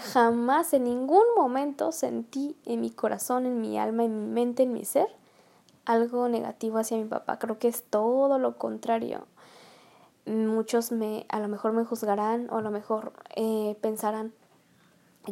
jamás 0.00 0.72
en 0.72 0.84
ningún 0.84 1.24
momento 1.36 1.90
sentí 1.90 2.56
en 2.64 2.80
mi 2.80 2.90
corazón, 2.90 3.44
en 3.44 3.60
mi 3.60 3.78
alma, 3.78 4.04
en 4.04 4.26
mi 4.26 4.32
mente, 4.32 4.62
en 4.62 4.72
mi 4.72 4.84
ser, 4.84 5.08
algo 5.84 6.28
negativo 6.28 6.78
hacia 6.78 6.96
mi 6.96 7.04
papá. 7.04 7.38
Creo 7.38 7.58
que 7.58 7.68
es 7.68 7.82
todo 7.82 8.38
lo 8.38 8.56
contrario. 8.56 9.26
Muchos 10.26 10.92
me, 10.92 11.26
a 11.28 11.40
lo 11.40 11.48
mejor 11.48 11.72
me 11.72 11.84
juzgarán 11.84 12.48
o 12.50 12.58
a 12.58 12.62
lo 12.62 12.70
mejor 12.70 13.12
eh, 13.34 13.76
pensarán 13.80 14.32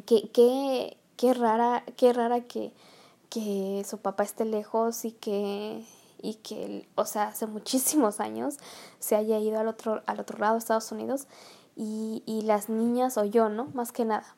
que, 0.04 0.30
que 0.30 0.99
qué 1.20 1.34
rara, 1.34 1.84
qué 1.98 2.14
rara 2.14 2.40
que, 2.40 2.72
que 3.28 3.84
su 3.86 3.98
papá 3.98 4.22
esté 4.22 4.46
lejos 4.46 5.04
y 5.04 5.12
que 5.12 5.84
y 6.22 6.36
que, 6.36 6.88
o 6.94 7.04
sea, 7.04 7.28
hace 7.28 7.46
muchísimos 7.46 8.20
años 8.20 8.56
se 9.00 9.16
haya 9.16 9.38
ido 9.38 9.60
al 9.60 9.68
otro, 9.68 10.02
al 10.06 10.18
otro 10.18 10.38
lado 10.38 10.56
Estados 10.56 10.90
Unidos 10.92 11.26
y, 11.76 12.22
y 12.24 12.42
las 12.42 12.70
niñas 12.70 13.18
o 13.18 13.24
yo, 13.24 13.50
¿no? 13.50 13.66
Más 13.74 13.92
que 13.92 14.06
nada, 14.06 14.34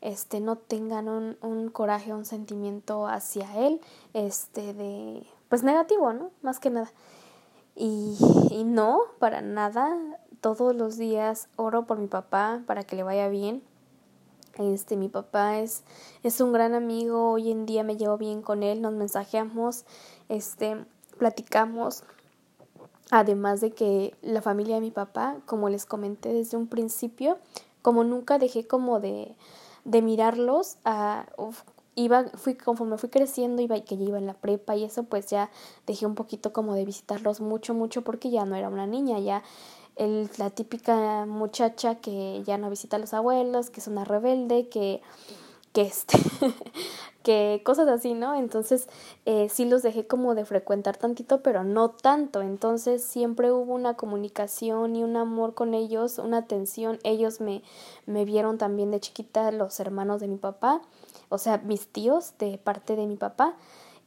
este, 0.00 0.40
no 0.40 0.56
tengan 0.56 1.08
un, 1.08 1.38
un 1.42 1.70
coraje, 1.70 2.14
un 2.14 2.24
sentimiento 2.24 3.08
hacia 3.08 3.56
él, 3.56 3.80
este, 4.14 4.74
de, 4.74 5.26
pues 5.48 5.64
negativo, 5.64 6.12
¿no? 6.12 6.30
Más 6.40 6.60
que 6.60 6.70
nada. 6.70 6.92
Y, 7.74 8.16
y 8.50 8.62
no, 8.62 9.00
para 9.18 9.40
nada, 9.40 9.96
todos 10.40 10.74
los 10.74 10.96
días 10.98 11.48
oro 11.56 11.84
por 11.84 11.98
mi 11.98 12.06
papá 12.06 12.62
para 12.66 12.84
que 12.84 12.94
le 12.94 13.02
vaya 13.02 13.28
bien, 13.28 13.62
este, 14.62 14.96
mi 14.96 15.08
papá 15.08 15.58
es, 15.58 15.84
es 16.22 16.40
un 16.40 16.52
gran 16.52 16.74
amigo, 16.74 17.32
hoy 17.32 17.50
en 17.50 17.66
día 17.66 17.84
me 17.84 17.96
llevo 17.96 18.18
bien 18.18 18.42
con 18.42 18.62
él, 18.62 18.80
nos 18.80 18.94
mensajeamos, 18.94 19.84
este, 20.28 20.84
platicamos. 21.18 22.04
Además 23.10 23.60
de 23.60 23.72
que 23.72 24.14
la 24.22 24.40
familia 24.40 24.76
de 24.76 24.80
mi 24.80 24.90
papá, 24.90 25.36
como 25.44 25.68
les 25.68 25.84
comenté 25.84 26.32
desde 26.32 26.56
un 26.56 26.66
principio, 26.66 27.38
como 27.82 28.04
nunca 28.04 28.38
dejé 28.38 28.66
como 28.66 29.00
de, 29.00 29.36
de 29.84 30.00
mirarlos, 30.00 30.78
a, 30.84 31.26
iba, 31.94 32.24
fui, 32.34 32.54
conforme 32.54 32.96
fui 32.96 33.10
creciendo, 33.10 33.62
iba 33.62 33.78
que 33.80 33.96
ya 33.96 34.04
iba 34.04 34.18
en 34.18 34.26
la 34.26 34.34
prepa 34.34 34.76
y 34.76 34.84
eso, 34.84 35.04
pues 35.04 35.28
ya 35.28 35.50
dejé 35.86 36.06
un 36.06 36.14
poquito 36.14 36.52
como 36.52 36.74
de 36.74 36.84
visitarlos 36.84 37.40
mucho, 37.40 37.74
mucho, 37.74 38.02
porque 38.02 38.30
ya 38.30 38.44
no 38.44 38.56
era 38.56 38.68
una 38.68 38.86
niña, 38.86 39.18
ya 39.18 39.42
el, 39.96 40.28
la 40.38 40.50
típica 40.50 41.26
muchacha 41.26 41.96
que 41.96 42.42
ya 42.44 42.58
no 42.58 42.70
visita 42.70 42.96
a 42.96 43.00
los 43.00 43.14
abuelos, 43.14 43.70
que 43.70 43.80
es 43.80 43.86
una 43.86 44.04
rebelde, 44.04 44.68
que, 44.68 45.02
que 45.72 45.82
este, 45.82 46.18
que 47.22 47.62
cosas 47.64 47.88
así, 47.88 48.14
¿no? 48.14 48.34
Entonces 48.34 48.88
eh, 49.26 49.48
sí 49.50 49.64
los 49.64 49.82
dejé 49.82 50.06
como 50.06 50.34
de 50.34 50.44
frecuentar 50.44 50.96
tantito, 50.96 51.42
pero 51.42 51.64
no 51.64 51.90
tanto. 51.90 52.42
Entonces 52.42 53.02
siempre 53.02 53.52
hubo 53.52 53.74
una 53.74 53.94
comunicación 53.94 54.96
y 54.96 55.04
un 55.04 55.16
amor 55.16 55.54
con 55.54 55.74
ellos, 55.74 56.18
una 56.18 56.38
atención. 56.38 56.98
Ellos 57.04 57.40
me, 57.40 57.62
me 58.06 58.24
vieron 58.24 58.58
también 58.58 58.90
de 58.90 59.00
chiquita, 59.00 59.50
los 59.52 59.78
hermanos 59.80 60.20
de 60.20 60.28
mi 60.28 60.36
papá, 60.36 60.82
o 61.28 61.38
sea, 61.38 61.58
mis 61.58 61.88
tíos 61.88 62.32
de 62.38 62.58
parte 62.58 62.96
de 62.96 63.06
mi 63.06 63.16
papá. 63.16 63.56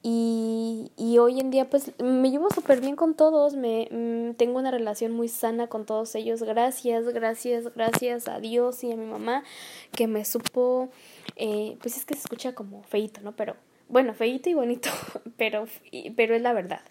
Y, 0.07 0.91
y 0.97 1.17
hoy 1.17 1.39
en 1.39 1.49
día 1.49 1.67
pues 1.67 1.91
me 1.99 2.29
llevo 2.29 2.51
súper 2.51 2.79
bien 2.79 2.95
con 2.95 3.15
todos, 3.15 3.55
me 3.55 3.87
mm, 3.89 4.35
tengo 4.35 4.59
una 4.59 4.69
relación 4.69 5.11
muy 5.13 5.27
sana 5.29 5.65
con 5.65 5.87
todos 5.87 6.13
ellos. 6.13 6.43
Gracias, 6.43 7.05
gracias, 7.05 7.73
gracias 7.73 8.27
a 8.27 8.39
Dios 8.39 8.83
y 8.83 8.91
a 8.91 8.97
mi 8.97 9.07
mamá 9.07 9.43
que 9.95 10.05
me 10.05 10.23
supo, 10.23 10.89
eh, 11.37 11.75
pues 11.81 11.97
es 11.97 12.05
que 12.05 12.13
se 12.13 12.19
escucha 12.19 12.53
como 12.53 12.83
feito, 12.83 13.21
¿no? 13.21 13.35
Pero 13.35 13.55
bueno, 13.89 14.13
feito 14.13 14.47
y 14.47 14.53
bonito, 14.53 14.91
pero, 15.37 15.65
pero 16.15 16.35
es 16.35 16.41
la 16.43 16.53
verdad. 16.53 16.81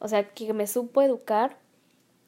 O 0.00 0.06
sea, 0.06 0.28
que 0.28 0.52
me 0.52 0.68
supo 0.68 1.02
educar 1.02 1.58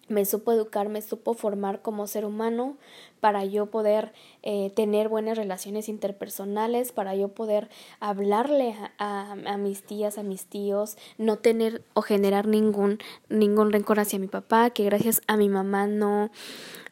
me 0.09 0.25
supo 0.25 0.53
educar, 0.53 0.89
me 0.89 1.03
supo 1.03 1.35
formar 1.35 1.83
como 1.83 2.07
ser 2.07 2.25
humano 2.25 2.77
para 3.21 3.45
yo 3.45 3.67
poder 3.67 4.13
eh, 4.43 4.71
tener 4.75 5.09
buenas 5.09 5.37
relaciones 5.37 5.89
interpersonales, 5.89 6.93
para 6.93 7.15
yo 7.15 7.29
poder 7.29 7.69
hablarle 8.01 8.75
a, 8.99 9.33
a, 9.33 9.57
mis 9.57 9.83
tías, 9.83 10.19
a 10.19 10.23
mis 10.23 10.47
tíos, 10.47 10.97
no 11.19 11.37
tener 11.37 11.83
o 11.95 12.03
generar 12.03 12.47
ningún, 12.47 12.99
ningún 13.29 13.73
rencor 13.73 14.01
hacia 14.01 14.19
mi 14.19 14.29
papá, 14.29 14.71
que 14.71 14.85
gracias 14.85 15.21
a 15.27 15.37
mi 15.37 15.49
mamá 15.49 15.87
no, 15.87 16.31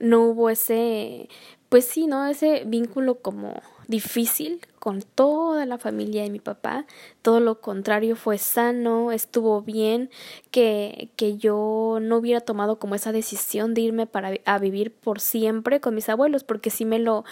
no 0.01 0.23
hubo 0.23 0.51
ese, 0.51 1.29
pues 1.77 1.85
sí, 1.85 2.07
¿no? 2.07 2.27
Ese 2.27 2.63
vínculo 2.65 3.17
como 3.17 3.53
difícil 3.87 4.63
con 4.79 5.03
toda 5.03 5.67
la 5.67 5.77
familia 5.77 6.23
de 6.23 6.31
mi 6.31 6.39
papá, 6.39 6.87
todo 7.21 7.39
lo 7.39 7.61
contrario 7.61 8.17
fue 8.17 8.39
sano, 8.39 9.13
estuvo 9.13 9.61
bien, 9.61 10.09
que, 10.51 11.11
que 11.17 11.37
yo 11.37 11.99
no 12.01 12.17
hubiera 12.17 12.41
tomado 12.41 12.79
como 12.79 12.95
esa 12.95 13.13
decisión 13.13 13.75
de 13.75 13.83
irme 13.83 14.07
para 14.07 14.33
a 14.47 14.59
vivir 14.59 14.91
por 14.91 15.21
siempre 15.21 15.79
con 15.79 15.95
mis 15.95 16.09
abuelos, 16.09 16.45
porque 16.45 16.71
sí 16.71 16.87
me 16.87 16.99
lo, 16.99 17.27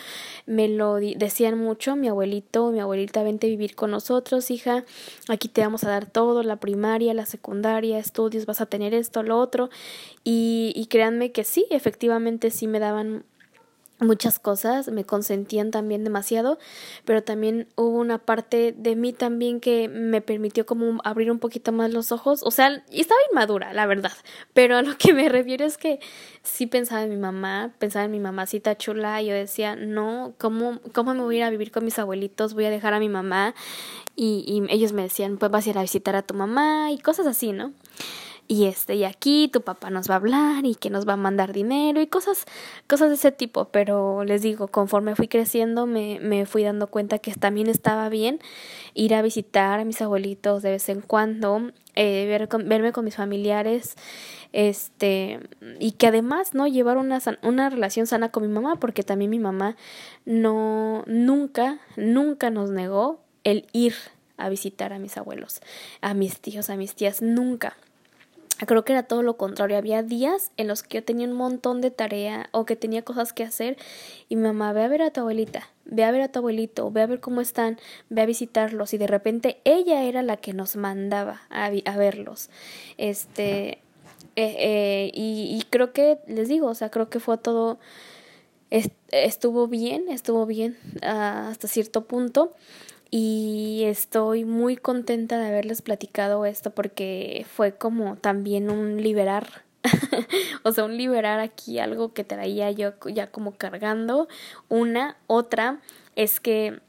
me 0.44 0.68
lo 0.68 0.96
decían 0.96 1.56
mucho, 1.58 1.96
mi 1.96 2.08
abuelito, 2.08 2.70
mi 2.70 2.80
abuelita, 2.80 3.22
vente 3.22 3.46
a 3.46 3.50
vivir 3.50 3.74
con 3.74 3.92
nosotros, 3.92 4.50
hija, 4.50 4.84
aquí 5.30 5.48
te 5.48 5.62
vamos 5.62 5.84
a 5.84 5.88
dar 5.88 6.04
todo, 6.04 6.42
la 6.42 6.56
primaria, 6.56 7.14
la 7.14 7.24
secundaria, 7.24 7.98
estudios, 7.98 8.44
vas 8.44 8.60
a 8.60 8.66
tener 8.66 8.92
esto, 8.92 9.22
lo 9.22 9.38
otro, 9.38 9.70
y, 10.22 10.74
y 10.76 10.84
créanme 10.88 11.32
que 11.32 11.44
sí, 11.44 11.66
efectivamente 11.70 12.50
sí 12.50 12.66
me 12.66 12.78
daban 12.78 13.24
muchas 14.00 14.38
cosas, 14.38 14.88
me 14.88 15.04
consentían 15.04 15.70
también 15.70 16.04
demasiado, 16.04 16.58
pero 17.04 17.22
también 17.22 17.68
hubo 17.76 17.98
una 17.98 18.18
parte 18.18 18.74
de 18.76 18.96
mí 18.96 19.12
también 19.12 19.60
que 19.60 19.88
me 19.88 20.20
permitió 20.20 20.66
como 20.66 21.00
abrir 21.04 21.30
un 21.30 21.38
poquito 21.38 21.72
más 21.72 21.92
los 21.92 22.10
ojos, 22.10 22.42
o 22.42 22.50
sea, 22.50 22.82
estaba 22.90 23.20
inmadura, 23.30 23.72
la 23.72 23.86
verdad, 23.86 24.12
pero 24.52 24.76
a 24.76 24.82
lo 24.82 24.96
que 24.98 25.14
me 25.14 25.28
refiero 25.28 25.64
es 25.64 25.78
que 25.78 26.00
sí 26.42 26.66
pensaba 26.66 27.04
en 27.04 27.10
mi 27.10 27.16
mamá, 27.16 27.72
pensaba 27.78 28.04
en 28.04 28.10
mi 28.10 28.20
mamacita 28.20 28.76
chula, 28.76 29.22
y 29.22 29.26
yo 29.26 29.34
decía, 29.34 29.76
no, 29.76 30.34
¿cómo, 30.38 30.80
cómo 30.92 31.14
me 31.14 31.22
voy 31.22 31.36
a 31.36 31.38
ir 31.38 31.44
a 31.44 31.50
vivir 31.50 31.70
con 31.70 31.84
mis 31.84 31.98
abuelitos? 31.98 32.54
Voy 32.54 32.64
a 32.64 32.70
dejar 32.70 32.94
a 32.94 32.98
mi 32.98 33.08
mamá, 33.08 33.54
y, 34.16 34.44
y 34.46 34.72
ellos 34.72 34.92
me 34.92 35.02
decían, 35.02 35.38
pues 35.38 35.50
vas 35.50 35.66
a 35.66 35.70
ir 35.70 35.78
a 35.78 35.82
visitar 35.82 36.16
a 36.16 36.22
tu 36.22 36.34
mamá, 36.34 36.90
y 36.90 36.98
cosas 36.98 37.26
así, 37.26 37.52
¿no? 37.52 37.72
Y 38.46 38.66
este 38.66 38.94
y 38.94 39.04
aquí 39.04 39.48
tu 39.52 39.62
papá 39.62 39.90
nos 39.90 40.08
va 40.08 40.14
a 40.14 40.16
hablar 40.18 40.66
y 40.66 40.74
que 40.74 40.90
nos 40.90 41.08
va 41.08 41.14
a 41.14 41.16
mandar 41.16 41.52
dinero 41.52 42.00
y 42.00 42.06
cosas 42.06 42.44
cosas 42.86 43.08
de 43.08 43.14
ese 43.14 43.32
tipo 43.32 43.66
pero 43.66 44.24
les 44.24 44.42
digo 44.42 44.68
conforme 44.68 45.16
fui 45.16 45.28
creciendo 45.28 45.86
me, 45.86 46.18
me 46.20 46.46
fui 46.46 46.62
dando 46.62 46.88
cuenta 46.88 47.18
que 47.18 47.32
también 47.34 47.68
estaba 47.68 48.08
bien 48.08 48.40
ir 48.92 49.14
a 49.14 49.22
visitar 49.22 49.80
a 49.80 49.84
mis 49.84 50.02
abuelitos 50.02 50.62
de 50.62 50.72
vez 50.72 50.88
en 50.88 51.00
cuando 51.00 51.70
eh, 51.94 52.26
ver, 52.26 52.48
verme 52.64 52.92
con 52.92 53.04
mis 53.04 53.16
familiares 53.16 53.96
este 54.52 55.40
y 55.80 55.92
que 55.92 56.08
además 56.08 56.54
no 56.54 56.66
llevar 56.66 56.98
una 56.98 57.20
una 57.42 57.70
relación 57.70 58.06
sana 58.06 58.30
con 58.30 58.42
mi 58.42 58.48
mamá 58.48 58.76
porque 58.76 59.02
también 59.02 59.30
mi 59.30 59.38
mamá 59.38 59.76
no 60.26 61.04
nunca 61.06 61.78
nunca 61.96 62.50
nos 62.50 62.70
negó 62.70 63.20
el 63.44 63.66
ir 63.72 63.94
a 64.36 64.48
visitar 64.48 64.92
a 64.92 64.98
mis 64.98 65.16
abuelos, 65.16 65.60
a 66.00 66.14
mis 66.14 66.40
tíos, 66.40 66.70
a 66.70 66.76
mis 66.76 66.94
tías, 66.94 67.22
nunca. 67.22 67.76
Creo 68.66 68.84
que 68.84 68.92
era 68.92 69.02
todo 69.02 69.22
lo 69.22 69.36
contrario. 69.36 69.76
Había 69.76 70.02
días 70.02 70.52
en 70.56 70.68
los 70.68 70.82
que 70.82 70.98
yo 70.98 71.04
tenía 71.04 71.26
un 71.26 71.34
montón 71.34 71.80
de 71.80 71.90
tarea 71.90 72.48
o 72.52 72.64
que 72.64 72.76
tenía 72.76 73.02
cosas 73.02 73.32
que 73.32 73.42
hacer 73.42 73.76
y 74.28 74.36
mi 74.36 74.42
mamá, 74.42 74.72
ve 74.72 74.82
a 74.82 74.88
ver 74.88 75.02
a 75.02 75.10
tu 75.10 75.20
abuelita, 75.20 75.68
ve 75.84 76.04
a 76.04 76.10
ver 76.12 76.22
a 76.22 76.28
tu 76.28 76.38
abuelito, 76.38 76.90
ve 76.90 77.02
a 77.02 77.06
ver 77.06 77.20
cómo 77.20 77.40
están, 77.40 77.78
ve 78.10 78.22
a 78.22 78.26
visitarlos 78.26 78.94
y 78.94 78.98
de 78.98 79.06
repente 79.06 79.60
ella 79.64 80.04
era 80.04 80.22
la 80.22 80.36
que 80.36 80.52
nos 80.52 80.76
mandaba 80.76 81.42
a, 81.50 81.66
a 81.66 81.96
verlos. 81.96 82.48
Este, 82.96 83.78
eh, 84.36 84.56
eh, 84.58 85.10
y, 85.14 85.58
y, 85.58 85.62
creo 85.68 85.92
que, 85.92 86.18
les 86.26 86.48
digo, 86.48 86.68
o 86.68 86.74
sea, 86.74 86.90
creo 86.90 87.08
que 87.08 87.20
fue 87.20 87.38
todo, 87.38 87.78
estuvo 89.10 89.68
bien, 89.68 90.08
estuvo 90.08 90.46
bien 90.46 90.76
uh, 91.02 91.50
hasta 91.50 91.68
cierto 91.68 92.04
punto 92.04 92.52
y 93.16 93.84
estoy 93.84 94.44
muy 94.44 94.76
contenta 94.76 95.38
de 95.38 95.46
haberles 95.46 95.82
platicado 95.82 96.46
esto 96.46 96.72
porque 96.72 97.46
fue 97.48 97.76
como 97.76 98.16
también 98.16 98.70
un 98.70 99.00
liberar 99.00 99.62
o 100.64 100.72
sea, 100.72 100.82
un 100.82 100.96
liberar 100.96 101.38
aquí 101.38 101.78
algo 101.78 102.12
que 102.12 102.24
traía 102.24 102.72
yo 102.72 102.94
ya 103.06 103.30
como 103.30 103.52
cargando. 103.52 104.26
Una, 104.68 105.16
otra 105.28 105.80
es 106.16 106.40
que 106.40 106.80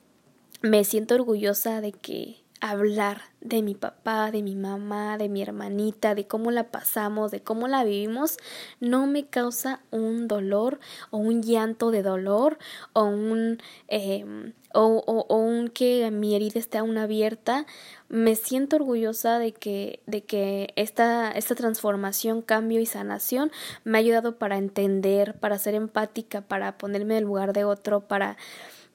me 0.64 0.84
siento 0.84 1.14
orgullosa 1.14 1.80
de 1.80 1.92
que 1.92 2.38
hablar 2.62 3.22
de 3.42 3.62
mi 3.62 3.76
papá, 3.76 4.32
de 4.32 4.42
mi 4.42 4.56
mamá, 4.56 5.18
de 5.18 5.30
mi 5.30 5.42
hermanita, 5.42 6.16
de 6.16 6.26
cómo 6.26 6.52
la 6.52 6.72
pasamos, 6.72 7.32
de 7.32 7.42
cómo 7.42 7.68
la 7.68 7.84
vivimos, 7.84 8.38
no 8.80 9.08
me 9.08 9.28
causa 9.28 9.82
un 9.92 10.28
dolor 10.28 10.80
o 11.12 11.18
un 11.18 11.44
llanto 11.44 11.92
de 11.92 12.02
dolor 12.02 12.58
o 12.94 13.04
un, 13.04 13.60
eh, 13.88 14.26
o, 14.74 15.26
un 15.30 15.70
que 15.70 16.10
mi 16.12 16.36
herida 16.36 16.60
esté 16.60 16.78
aún 16.78 16.98
abierta. 16.98 17.66
Me 18.10 18.36
siento 18.36 18.78
orgullosa 18.78 19.40
de 19.40 19.54
que, 19.54 20.02
de 20.06 20.24
que 20.24 20.74
esta, 20.76 21.32
esta 21.32 21.56
transformación, 21.56 22.42
cambio 22.42 22.80
y 22.80 22.86
sanación 22.86 23.52
me 23.84 23.98
ha 23.98 24.02
ayudado 24.02 24.38
para 24.38 24.58
entender, 24.58 25.36
para 25.40 25.58
ser 25.58 25.76
empática, 25.76 26.42
para 26.42 26.78
ponerme 26.78 27.16
en 27.16 27.20
el 27.20 27.26
lugar 27.26 27.54
de 27.54 27.64
otro, 27.64 28.02
para 28.02 28.38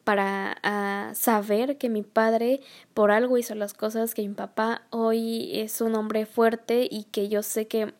para 0.04 0.56
uh, 0.64 1.14
saber 1.14 1.78
que 1.78 1.88
mi 1.88 2.02
padre 2.02 2.60
por 2.94 3.10
algo 3.10 3.38
hizo 3.38 3.54
las 3.54 3.74
cosas, 3.74 4.14
que 4.14 4.26
mi 4.26 4.34
papá 4.34 4.82
hoy 4.90 5.50
es 5.58 5.80
un 5.80 5.94
hombre 5.94 6.26
fuerte 6.26 6.88
y 6.90 7.04
que 7.04 7.28
yo 7.28 7.42
sé 7.42 7.66
que 7.66 7.94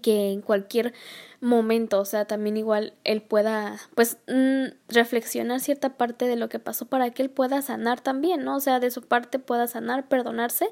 que 0.00 0.32
en 0.32 0.40
cualquier 0.40 0.94
momento, 1.40 2.00
o 2.00 2.04
sea, 2.06 2.24
también 2.24 2.56
igual 2.56 2.94
él 3.04 3.20
pueda, 3.20 3.78
pues, 3.94 4.16
mm, 4.28 4.72
reflexionar 4.88 5.60
cierta 5.60 5.96
parte 5.98 6.26
de 6.26 6.36
lo 6.36 6.48
que 6.48 6.58
pasó 6.58 6.86
para 6.86 7.10
que 7.10 7.22
él 7.22 7.28
pueda 7.28 7.60
sanar 7.60 8.00
también, 8.00 8.44
¿no? 8.44 8.56
O 8.56 8.60
sea, 8.60 8.80
de 8.80 8.90
su 8.90 9.02
parte 9.02 9.38
pueda 9.38 9.66
sanar, 9.66 10.08
perdonarse 10.08 10.68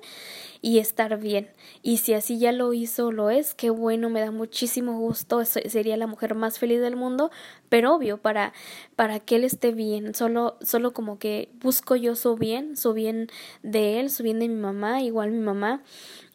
y 0.63 0.79
estar 0.79 1.19
bien. 1.19 1.51
Y 1.83 1.99
si 1.99 2.15
así 2.15 2.39
ya 2.39 2.53
lo 2.53 2.73
hizo, 2.73 3.13
lo 3.13 3.29
es, 3.29 3.55
qué 3.55 3.69
bueno, 3.69 4.09
me 4.09 4.21
da 4.21 4.31
muchísimo 4.31 4.99
gusto, 4.99 5.45
sería 5.45 5.97
la 5.99 6.07
mujer 6.07 6.35
más 6.35 6.59
feliz 6.59 6.81
del 6.81 6.97
mundo, 6.97 7.31
pero 7.69 7.95
obvio, 7.95 8.17
para, 8.19 8.55
para 8.97 9.21
que 9.21 9.37
él 9.37 9.45
esté 9.45 9.73
bien, 9.73 10.15
solo, 10.15 10.57
solo 10.63 10.95
como 10.95 11.19
que 11.19 11.51
busco 11.61 11.97
yo 11.97 12.17
su 12.17 12.37
bien, 12.37 12.77
su 12.79 12.95
bien 12.95 13.29
de 13.63 14.01
él, 14.01 14.09
su 14.11 14.23
bien 14.23 14.39
de 14.39 14.49
mi 14.49 14.57
mamá, 14.57 15.03
igual 15.03 15.33
mi 15.33 15.41
mamá, 15.41 15.83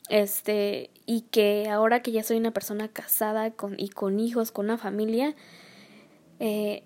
este, 0.09 0.89
y 1.05 1.21
que 1.21 1.69
ahora 1.69 2.01
que 2.01 2.11
ya 2.11 2.23
soy 2.23 2.37
una 2.37 2.51
persona 2.51 2.87
casada 2.87 3.51
con, 3.51 3.75
y 3.77 3.89
con 3.89 4.19
hijos, 4.19 4.51
con 4.51 4.65
una 4.65 4.77
familia, 4.77 5.35
eh, 6.39 6.83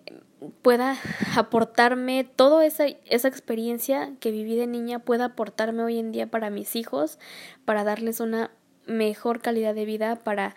pueda 0.62 0.98
aportarme 1.36 2.24
toda 2.24 2.66
esa, 2.66 2.86
esa 3.06 3.28
experiencia 3.28 4.14
que 4.20 4.32
viví 4.32 4.56
de 4.56 4.68
niña, 4.68 5.00
pueda 5.00 5.26
aportarme 5.26 5.84
hoy 5.84 6.00
en 6.00 6.12
día 6.12 6.28
para 6.28 6.50
mis 6.50 6.76
hijos, 6.76 7.20
para 7.66 7.84
darles 7.84 8.20
una 8.20 8.52
mejor 8.88 9.42
calidad 9.42 9.76
de 9.76 9.86
vida, 9.86 10.16
para, 10.16 10.56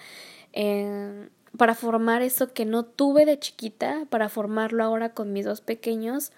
eh, 0.52 1.28
para 1.56 1.74
formar 1.74 2.22
eso 2.22 2.52
que 2.52 2.64
no 2.64 2.84
tuve 2.84 3.26
de 3.26 3.38
chiquita, 3.38 4.06
para 4.08 4.28
formarlo 4.28 4.82
ahora 4.82 5.10
con 5.10 5.32
mis 5.32 5.44
dos 5.44 5.60
pequeños 5.60 6.32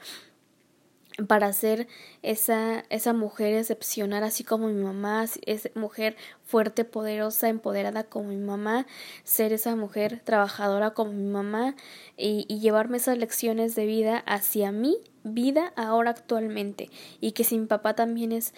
para 1.28 1.52
ser 1.52 1.88
esa, 2.22 2.84
esa 2.90 3.12
mujer 3.12 3.54
excepcional, 3.54 4.22
así 4.22 4.44
como 4.44 4.68
mi 4.68 4.82
mamá, 4.82 5.24
es 5.46 5.70
mujer 5.74 6.16
fuerte, 6.44 6.84
poderosa, 6.84 7.48
empoderada 7.48 8.04
como 8.04 8.28
mi 8.28 8.36
mamá, 8.36 8.86
ser 9.24 9.52
esa 9.52 9.76
mujer 9.76 10.20
trabajadora 10.24 10.90
como 10.90 11.12
mi 11.12 11.28
mamá 11.28 11.74
y, 12.16 12.44
y 12.48 12.60
llevarme 12.60 12.98
esas 12.98 13.18
lecciones 13.18 13.74
de 13.74 13.86
vida 13.86 14.18
hacia 14.26 14.72
mi 14.72 14.98
vida 15.24 15.72
ahora 15.76 16.10
actualmente. 16.10 16.90
Y 17.20 17.32
que 17.32 17.44
si 17.44 17.58
mi 17.58 17.66
papá 17.66 17.94
también 17.94 18.32
es, 18.32 18.54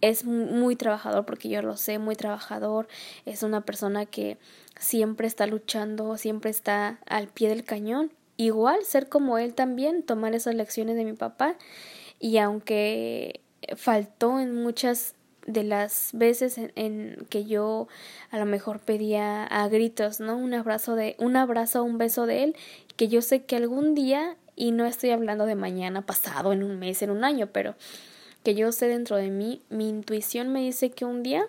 es 0.00 0.24
muy 0.24 0.76
trabajador 0.76 1.24
porque 1.24 1.48
yo 1.48 1.62
lo 1.62 1.76
sé, 1.76 1.98
muy 1.98 2.14
trabajador, 2.14 2.88
es 3.24 3.42
una 3.42 3.62
persona 3.62 4.06
que 4.06 4.38
siempre 4.78 5.26
está 5.26 5.46
luchando, 5.46 6.16
siempre 6.18 6.50
está 6.50 7.00
al 7.06 7.28
pie 7.28 7.48
del 7.48 7.64
cañón 7.64 8.12
igual 8.36 8.84
ser 8.84 9.08
como 9.08 9.38
él 9.38 9.54
también, 9.54 10.02
tomar 10.02 10.34
esas 10.34 10.54
lecciones 10.54 10.96
de 10.96 11.04
mi 11.04 11.14
papá 11.14 11.56
y 12.20 12.38
aunque 12.38 13.40
faltó 13.76 14.38
en 14.40 14.54
muchas 14.54 15.14
de 15.46 15.62
las 15.62 16.10
veces 16.12 16.58
en, 16.58 17.26
que 17.30 17.44
yo 17.44 17.88
a 18.30 18.38
lo 18.38 18.46
mejor 18.46 18.80
pedía 18.80 19.44
a 19.44 19.68
gritos, 19.68 20.20
¿no? 20.20 20.36
Un 20.36 20.54
abrazo 20.54 20.96
de 20.96 21.14
un 21.18 21.36
abrazo, 21.36 21.84
un 21.84 21.98
beso 21.98 22.26
de 22.26 22.44
él, 22.44 22.56
que 22.96 23.08
yo 23.08 23.22
sé 23.22 23.44
que 23.44 23.56
algún 23.56 23.94
día 23.94 24.36
y 24.56 24.72
no 24.72 24.86
estoy 24.86 25.10
hablando 25.10 25.46
de 25.46 25.54
mañana, 25.54 26.02
pasado, 26.02 26.52
en 26.52 26.62
un 26.62 26.78
mes, 26.78 27.02
en 27.02 27.10
un 27.10 27.24
año, 27.24 27.48
pero 27.52 27.74
que 28.42 28.54
yo 28.54 28.72
sé 28.72 28.88
dentro 28.88 29.16
de 29.16 29.30
mí, 29.30 29.62
mi 29.70 29.88
intuición 29.88 30.48
me 30.48 30.60
dice 30.60 30.90
que 30.90 31.04
un 31.04 31.22
día 31.22 31.46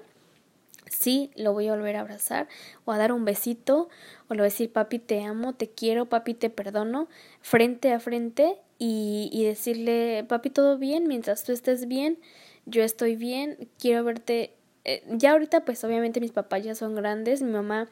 sí 0.89 1.31
lo 1.35 1.53
voy 1.53 1.67
a 1.67 1.75
volver 1.75 1.95
a 1.95 2.01
abrazar 2.01 2.47
o 2.85 2.91
a 2.91 2.97
dar 2.97 3.11
un 3.11 3.25
besito 3.25 3.89
o 4.27 4.33
le 4.33 4.41
voy 4.41 4.47
a 4.47 4.51
decir 4.51 4.71
papi 4.71 4.99
te 4.99 5.23
amo, 5.23 5.53
te 5.53 5.69
quiero, 5.69 6.07
papi 6.07 6.33
te 6.33 6.49
perdono, 6.49 7.07
frente 7.41 7.93
a 7.93 7.99
frente 7.99 8.57
y, 8.79 9.29
y 9.31 9.45
decirle 9.45 10.25
papi 10.27 10.49
todo 10.49 10.77
bien, 10.77 11.07
mientras 11.07 11.43
tú 11.43 11.51
estés 11.51 11.87
bien, 11.87 12.19
yo 12.65 12.83
estoy 12.83 13.15
bien, 13.15 13.69
quiero 13.79 14.03
verte 14.03 14.56
eh, 14.87 15.03
ya 15.09 15.33
ahorita 15.33 15.65
pues 15.65 15.83
obviamente 15.83 16.21
mis 16.21 16.31
papás 16.31 16.63
ya 16.63 16.73
son 16.73 16.95
grandes, 16.95 17.41
mi 17.41 17.51
mamá 17.51 17.89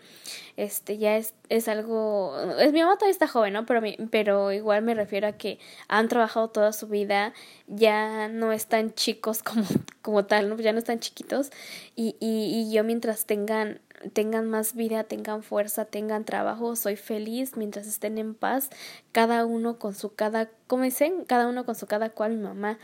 este 0.56 0.98
ya 0.98 1.18
es, 1.18 1.34
es 1.50 1.68
algo, 1.68 2.34
es, 2.58 2.72
mi 2.72 2.80
mamá 2.80 2.96
todavía 2.96 3.12
está 3.12 3.28
joven, 3.28 3.52
¿no? 3.52 3.66
Pero, 3.66 3.82
pero 4.10 4.54
igual 4.54 4.82
me 4.82 4.96
refiero 4.96 5.28
a 5.28 5.34
que 5.34 5.60
han 5.90 6.08
trabajado 6.08 6.48
toda 6.50 6.72
su 6.72 6.88
vida, 6.88 7.34
ya 7.68 8.30
no 8.30 8.54
están 8.54 8.94
chicos 8.94 9.44
como, 9.44 9.66
como 10.02 10.26
tal, 10.26 10.50
¿no? 10.50 10.56
Ya 10.58 10.72
no 10.72 10.80
están 10.80 11.00
chiquitos 11.00 11.52
y, 11.98 12.16
y, 12.22 12.70
y 12.70 12.74
yo 12.74 12.86
mientras 12.86 13.26
tengan 13.26 13.82
tengan 14.14 14.50
más 14.50 14.76
vida, 14.76 15.04
tengan 15.04 15.44
fuerza, 15.44 15.86
tengan 15.86 16.26
trabajo, 16.26 16.76
soy 16.76 16.96
feliz 16.96 17.58
mientras 17.58 17.88
estén 17.88 18.18
en 18.18 18.36
paz, 18.36 18.70
cada 19.12 19.46
uno 19.46 19.80
con 19.80 19.94
su 19.94 20.14
cada, 20.16 20.50
como 20.68 20.84
dicen, 20.84 21.26
cada 21.26 21.48
uno 21.48 21.66
con 21.66 21.76
su 21.76 21.88
cada 21.88 22.10
cual, 22.10 22.36
mi 22.36 22.44
mamá 22.44 22.80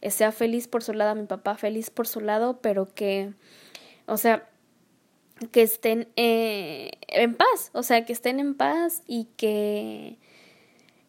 eh, 0.00 0.10
sea 0.10 0.32
feliz 0.32 0.68
por 0.68 0.82
su 0.82 0.92
lado, 0.92 1.14
mi 1.14 1.26
papá 1.26 1.56
feliz 1.56 1.90
por 1.90 2.06
su 2.06 2.20
lado, 2.20 2.60
pero 2.60 2.92
que, 2.94 3.32
o 4.06 4.16
sea, 4.16 4.48
que 5.52 5.62
estén 5.62 6.08
eh, 6.16 6.92
en 7.08 7.34
paz, 7.34 7.70
o 7.72 7.82
sea, 7.82 8.04
que 8.04 8.12
estén 8.12 8.40
en 8.40 8.54
paz 8.54 9.02
y 9.06 9.26
que 9.36 10.18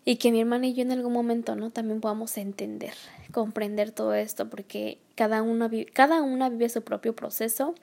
y 0.04 0.16
que 0.16 0.32
mi 0.32 0.40
hermana 0.40 0.68
y 0.68 0.74
yo 0.74 0.84
en 0.84 0.94
algún 0.94 1.12
momento, 1.12 1.58
¿no? 1.58 1.70
También 1.70 2.00
podamos 2.00 2.38
entender, 2.38 2.94
comprender 3.34 3.92
todo 3.92 4.14
esto, 4.14 4.50
porque 4.50 5.00
cada 5.18 5.42
una, 5.42 5.70
cada 5.94 6.22
una 6.22 6.48
vive 6.48 6.70
su 6.70 6.84
propio 6.84 7.16
proceso, 7.16 7.74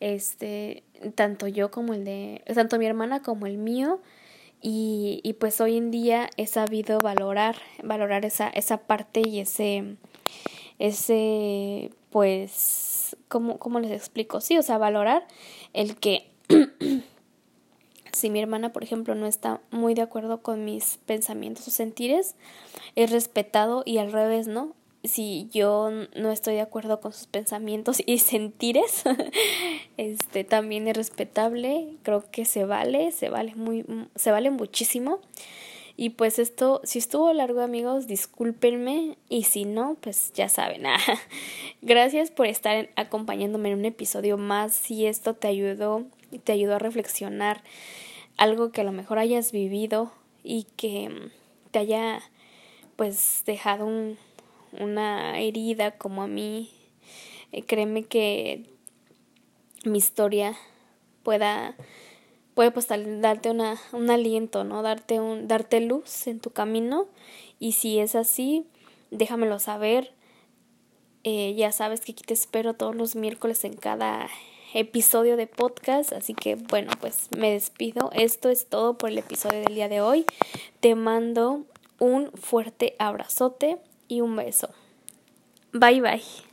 este, 0.00 0.84
tanto 1.14 1.48
yo 1.48 1.70
como 1.70 1.94
el 1.94 2.04
de, 2.04 2.44
tanto 2.54 2.78
mi 2.78 2.84
hermana 2.84 3.22
como 3.22 3.46
el 3.46 3.56
mío, 3.56 4.00
y, 4.60 5.20
y 5.24 5.32
pues 5.34 5.60
hoy 5.60 5.78
en 5.78 5.90
día 5.90 6.28
he 6.36 6.46
sabido 6.46 6.98
valorar, 6.98 7.56
valorar 7.82 8.24
esa, 8.26 8.48
esa 8.48 8.78
parte 8.78 9.22
y 9.24 9.40
ese, 9.40 9.96
ese, 10.78 11.90
pues, 12.10 13.16
¿cómo, 13.28 13.58
¿cómo 13.58 13.80
les 13.80 13.92
explico? 13.92 14.42
Sí, 14.42 14.58
o 14.58 14.62
sea, 14.62 14.76
valorar 14.76 15.26
el 15.72 15.96
que 15.96 16.30
si 18.12 18.28
mi 18.28 18.40
hermana, 18.40 18.72
por 18.72 18.82
ejemplo, 18.82 19.14
no 19.14 19.26
está 19.26 19.62
muy 19.70 19.94
de 19.94 20.02
acuerdo 20.02 20.42
con 20.42 20.66
mis 20.66 20.98
pensamientos 21.06 21.66
o 21.68 21.70
sentires, 21.70 22.34
es 22.94 23.10
respetado 23.10 23.84
y 23.86 23.98
al 23.98 24.12
revés, 24.12 24.48
¿no? 24.48 24.74
Si 25.08 25.48
yo 25.52 25.90
no 26.14 26.30
estoy 26.30 26.54
de 26.54 26.60
acuerdo 26.60 27.00
con 27.00 27.12
sus 27.12 27.26
pensamientos 27.26 28.02
y 28.06 28.18
sentires, 28.18 29.04
este 29.96 30.44
también 30.44 30.88
es 30.88 30.96
respetable, 30.96 31.96
creo 32.02 32.24
que 32.30 32.44
se 32.44 32.64
vale, 32.64 33.10
se 33.12 33.28
vale 33.28 33.54
muy 33.54 33.84
se 34.14 34.30
vale 34.30 34.50
muchísimo. 34.50 35.20
Y 36.00 36.10
pues 36.10 36.38
esto, 36.38 36.80
si 36.84 37.00
estuvo 37.00 37.32
largo 37.32 37.60
amigos, 37.60 38.06
discúlpenme 38.06 39.18
y 39.28 39.42
si 39.42 39.64
no, 39.64 39.96
pues 40.00 40.32
ya 40.32 40.48
saben. 40.48 40.84
Gracias 41.82 42.30
por 42.30 42.46
estar 42.46 42.88
acompañándome 42.94 43.72
en 43.72 43.80
un 43.80 43.84
episodio 43.84 44.38
más. 44.38 44.76
Si 44.76 45.06
esto 45.06 45.34
te 45.34 45.48
ayudó, 45.48 46.04
te 46.44 46.52
ayudó 46.52 46.76
a 46.76 46.78
reflexionar 46.78 47.64
algo 48.36 48.70
que 48.70 48.82
a 48.82 48.84
lo 48.84 48.92
mejor 48.92 49.18
hayas 49.18 49.50
vivido 49.50 50.12
y 50.44 50.68
que 50.76 51.30
te 51.72 51.80
haya 51.80 52.22
pues 52.94 53.42
dejado 53.44 53.84
un, 53.84 54.18
una 54.72 55.38
herida 55.40 55.92
como 55.92 56.22
a 56.22 56.26
mí, 56.26 56.70
eh, 57.52 57.62
créeme 57.62 58.04
que 58.04 58.64
mi 59.84 59.98
historia 59.98 60.56
pueda 61.22 61.76
puede 62.58 62.72
pues 62.72 62.88
darte 62.88 63.52
una, 63.52 63.78
un 63.92 64.10
aliento, 64.10 64.64
¿no? 64.64 64.82
Darte 64.82 65.20
un, 65.20 65.46
darte 65.46 65.80
luz 65.80 66.26
en 66.26 66.40
tu 66.40 66.50
camino. 66.50 67.06
Y 67.60 67.70
si 67.70 68.00
es 68.00 68.16
así, 68.16 68.66
déjamelo 69.12 69.60
saber. 69.60 70.12
Eh, 71.22 71.54
ya 71.56 71.70
sabes 71.70 72.00
que 72.00 72.10
aquí 72.10 72.24
te 72.24 72.34
espero 72.34 72.74
todos 72.74 72.96
los 72.96 73.14
miércoles 73.14 73.62
en 73.62 73.76
cada 73.76 74.28
episodio 74.74 75.36
de 75.36 75.46
podcast. 75.46 76.12
Así 76.12 76.34
que 76.34 76.56
bueno, 76.56 76.90
pues 77.00 77.28
me 77.38 77.52
despido. 77.52 78.10
Esto 78.12 78.48
es 78.48 78.66
todo 78.66 78.98
por 78.98 79.10
el 79.10 79.18
episodio 79.18 79.60
del 79.60 79.76
día 79.76 79.88
de 79.88 80.00
hoy. 80.00 80.26
Te 80.80 80.96
mando 80.96 81.62
un 82.00 82.32
fuerte 82.32 82.96
abrazote 82.98 83.78
y 84.08 84.20
un 84.20 84.34
beso. 84.36 84.70
Bye 85.72 86.00
bye. 86.00 86.47